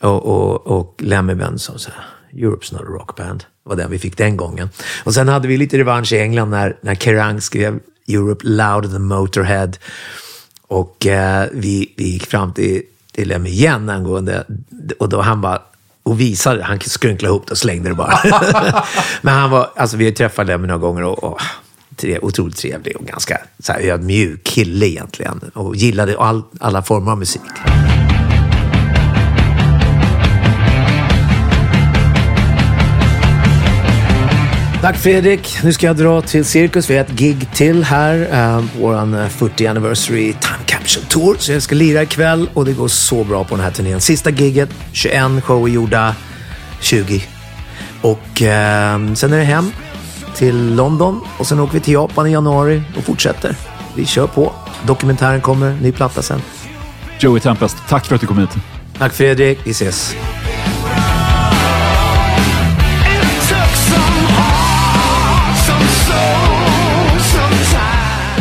[0.00, 1.90] Och, och, och Lemmy Benson sa
[2.32, 3.40] Europe's not a rockband.
[3.40, 4.68] Det var den vi fick den gången.
[5.04, 9.04] Och sen hade vi lite revansch i England när, när Kerrang skrev Europe louder than
[9.04, 9.70] Motorhead.
[10.66, 14.44] Och eh, vi, vi gick fram till, till Lemmy igen angående,
[14.98, 15.62] och då han bara,
[16.02, 18.18] och visade, han skrynklade ihop det och slängde det bara.
[19.22, 21.40] Men han var, alltså vi har träffat Lemmy några gånger och, och
[21.96, 25.40] tre, otroligt trevlig och ganska så här, ödmjuk kille egentligen.
[25.54, 27.42] Och gillade all, alla former av musik.
[34.80, 35.58] Tack Fredrik.
[35.62, 36.90] Nu ska jag dra till Cirkus.
[36.90, 38.14] Vi har ett gig till här.
[38.56, 41.36] Uh, vår 40 anniversary time capsule tour.
[41.38, 44.00] Så jag ska lira ikväll och det går så bra på den här turnén.
[44.00, 46.14] Sista giget, 21 shower gjorda,
[46.80, 47.22] 20.
[48.02, 49.72] Och eh, sen är det hem
[50.34, 53.56] till London och sen åker vi till Japan i januari och fortsätter.
[53.96, 54.52] Vi kör på.
[54.86, 56.42] Dokumentären kommer, ny platta sen.
[57.20, 58.50] Joey Tempest, tack för att du kom hit.
[58.98, 60.14] Tack Fredrik, vi ses.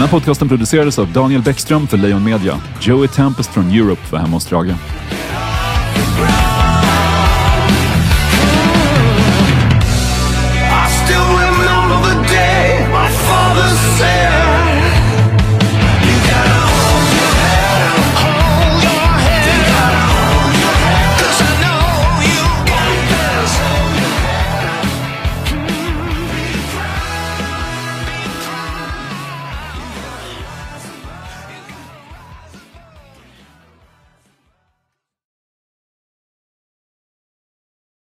[0.08, 2.60] Här podcasten producerades av Daniel Bäckström för Lejon Media.
[2.82, 4.76] Joey Tempest från Europe var hemma hos Drage.